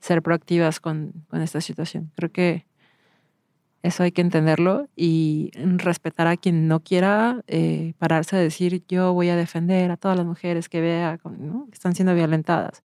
ser 0.00 0.22
proactivas 0.22 0.80
con, 0.80 1.12
con 1.28 1.40
esta 1.40 1.60
situación. 1.60 2.10
Creo 2.16 2.32
que 2.32 2.66
eso 3.84 4.02
hay 4.02 4.12
que 4.12 4.22
entenderlo 4.22 4.88
y 4.96 5.50
respetar 5.54 6.26
a 6.26 6.38
quien 6.38 6.68
no 6.68 6.80
quiera 6.80 7.42
eh, 7.46 7.92
pararse 7.98 8.34
a 8.34 8.38
decir 8.38 8.82
yo 8.88 9.12
voy 9.12 9.28
a 9.28 9.36
defender 9.36 9.90
a 9.90 9.98
todas 9.98 10.16
las 10.16 10.24
mujeres 10.24 10.70
que 10.70 10.80
vea 10.80 11.18
que 11.18 11.74
están 11.74 11.94
siendo 11.94 12.14
violentadas. 12.14 12.82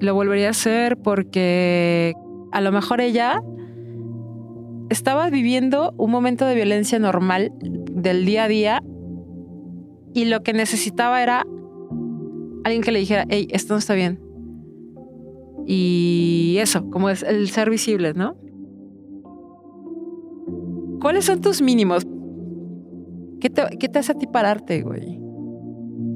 Lo 0.00 0.14
volvería 0.14 0.46
a 0.46 0.50
hacer 0.50 0.96
porque 0.96 2.14
a 2.52 2.60
lo 2.60 2.70
mejor 2.70 3.00
ella 3.00 3.42
estaba 4.90 5.28
viviendo 5.28 5.92
un 5.98 6.12
momento 6.12 6.46
de 6.46 6.54
violencia 6.54 7.00
normal 7.00 7.50
del 7.58 8.24
día 8.24 8.44
a 8.44 8.48
día 8.48 8.82
y 10.14 10.26
lo 10.26 10.44
que 10.44 10.52
necesitaba 10.52 11.20
era 11.20 11.44
alguien 12.62 12.82
que 12.82 12.92
le 12.92 13.00
dijera, 13.00 13.24
hey, 13.28 13.48
esto 13.50 13.74
no 13.74 13.78
está 13.78 13.94
bien, 13.94 14.20
y 15.66 16.56
eso, 16.58 16.88
como 16.90 17.10
es 17.10 17.22
el 17.22 17.48
ser 17.50 17.70
visible, 17.70 18.14
¿no? 18.14 18.36
¿Cuáles 21.00 21.24
son 21.24 21.40
tus 21.40 21.60
mínimos? 21.60 22.06
¿Qué 23.40 23.50
te, 23.50 23.62
qué 23.78 23.88
te 23.88 23.98
hace 23.98 24.12
a 24.12 24.18
ti 24.18 24.26
pararte, 24.26 24.82
güey? 24.82 25.20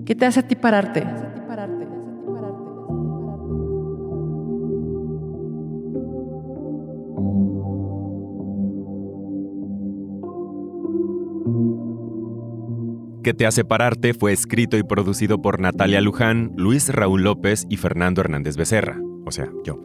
¿Qué 0.05 0.15
te 0.15 0.27
hace 0.27 0.41
a 0.41 0.47
ti 0.47 0.55
pararte? 0.55 1.05
¿Qué 13.23 13.35
te 13.35 13.45
hace 13.45 13.65
pararte? 13.65 14.15
fue 14.15 14.33
escrito 14.33 14.77
y 14.77 14.85
producido 14.85 15.43
por 15.43 15.59
Natalia 15.59 16.01
Luján, 16.01 16.53
Luis 16.55 16.89
Raúl 16.91 17.25
López 17.25 17.67
y 17.69 17.77
Fernando 17.77 18.21
Hernández 18.21 18.57
Becerra 18.57 19.01
o 19.27 19.33
sea, 19.33 19.51
yo. 19.65 19.79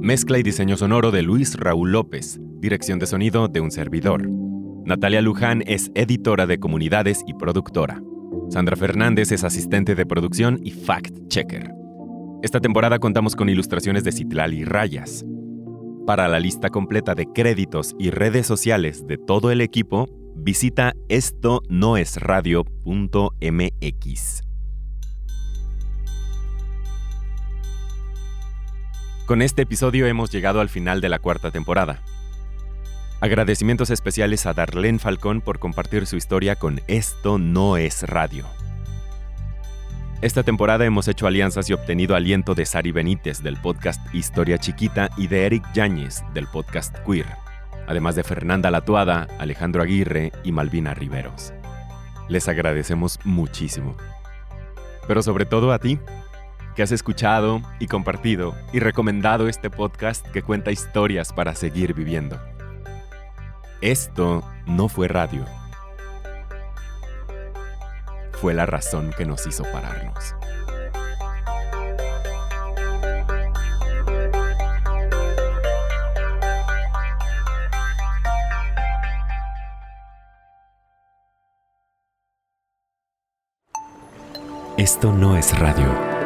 Mezcla 0.00 0.38
y 0.38 0.42
diseño 0.42 0.76
sonoro 0.76 1.10
de 1.10 1.22
Luis 1.22 1.56
Raúl 1.56 1.92
López, 1.92 2.38
dirección 2.60 2.98
de 2.98 3.06
sonido 3.06 3.48
de 3.48 3.60
un 3.60 3.70
servidor. 3.70 4.28
Natalia 4.84 5.22
Luján 5.22 5.62
es 5.66 5.90
editora 5.94 6.46
de 6.46 6.58
comunidades 6.58 7.22
y 7.26 7.34
productora. 7.34 8.02
Sandra 8.50 8.76
Fernández 8.76 9.32
es 9.32 9.44
asistente 9.44 9.94
de 9.94 10.06
producción 10.06 10.58
y 10.62 10.72
fact-checker. 10.72 11.70
Esta 12.42 12.60
temporada 12.60 12.98
contamos 12.98 13.36
con 13.36 13.48
ilustraciones 13.48 14.04
de 14.04 14.12
Citlali 14.12 14.64
Rayas. 14.64 15.24
Para 16.06 16.28
la 16.28 16.40
lista 16.40 16.70
completa 16.70 17.14
de 17.14 17.26
créditos 17.26 17.94
y 17.98 18.10
redes 18.10 18.46
sociales 18.46 19.06
de 19.06 19.18
todo 19.18 19.50
el 19.50 19.60
equipo, 19.60 20.08
visita 20.36 20.94
esto 21.08 21.60
no 21.68 21.96
es 21.96 22.16
radio.mx. 22.16 23.28
Con 29.28 29.42
este 29.42 29.60
episodio 29.60 30.06
hemos 30.06 30.30
llegado 30.30 30.62
al 30.62 30.70
final 30.70 31.02
de 31.02 31.10
la 31.10 31.18
cuarta 31.18 31.50
temporada. 31.50 32.00
Agradecimientos 33.20 33.90
especiales 33.90 34.46
a 34.46 34.54
Darlene 34.54 34.98
Falcón 34.98 35.42
por 35.42 35.58
compartir 35.58 36.06
su 36.06 36.16
historia 36.16 36.56
con 36.56 36.80
Esto 36.86 37.36
no 37.36 37.76
es 37.76 38.04
radio. 38.04 38.46
Esta 40.22 40.44
temporada 40.44 40.86
hemos 40.86 41.08
hecho 41.08 41.26
alianzas 41.26 41.68
y 41.68 41.74
obtenido 41.74 42.16
aliento 42.16 42.54
de 42.54 42.64
Sari 42.64 42.90
Benítez 42.90 43.42
del 43.42 43.58
podcast 43.58 44.00
Historia 44.14 44.56
Chiquita 44.56 45.10
y 45.18 45.26
de 45.26 45.44
Eric 45.44 45.74
Yáñez 45.74 46.22
del 46.32 46.46
podcast 46.46 46.96
Queer, 47.06 47.26
además 47.86 48.16
de 48.16 48.24
Fernanda 48.24 48.70
Latuada, 48.70 49.28
Alejandro 49.38 49.82
Aguirre 49.82 50.32
y 50.42 50.52
Malvina 50.52 50.94
Riveros. 50.94 51.52
Les 52.30 52.48
agradecemos 52.48 53.20
muchísimo. 53.24 53.94
Pero 55.06 55.22
sobre 55.22 55.44
todo 55.44 55.70
a 55.70 55.78
ti, 55.78 55.98
que 56.78 56.84
has 56.84 56.92
escuchado 56.92 57.60
y 57.80 57.88
compartido 57.88 58.54
y 58.72 58.78
recomendado 58.78 59.48
este 59.48 59.68
podcast 59.68 60.24
que 60.28 60.42
cuenta 60.42 60.70
historias 60.70 61.32
para 61.32 61.56
seguir 61.56 61.92
viviendo. 61.92 62.40
Esto 63.80 64.44
no 64.64 64.88
fue 64.88 65.08
radio. 65.08 65.44
Fue 68.34 68.54
la 68.54 68.64
razón 68.64 69.12
que 69.18 69.26
nos 69.26 69.44
hizo 69.48 69.64
pararnos. 69.64 70.36
Esto 84.76 85.12
no 85.12 85.36
es 85.36 85.58
radio. 85.58 86.17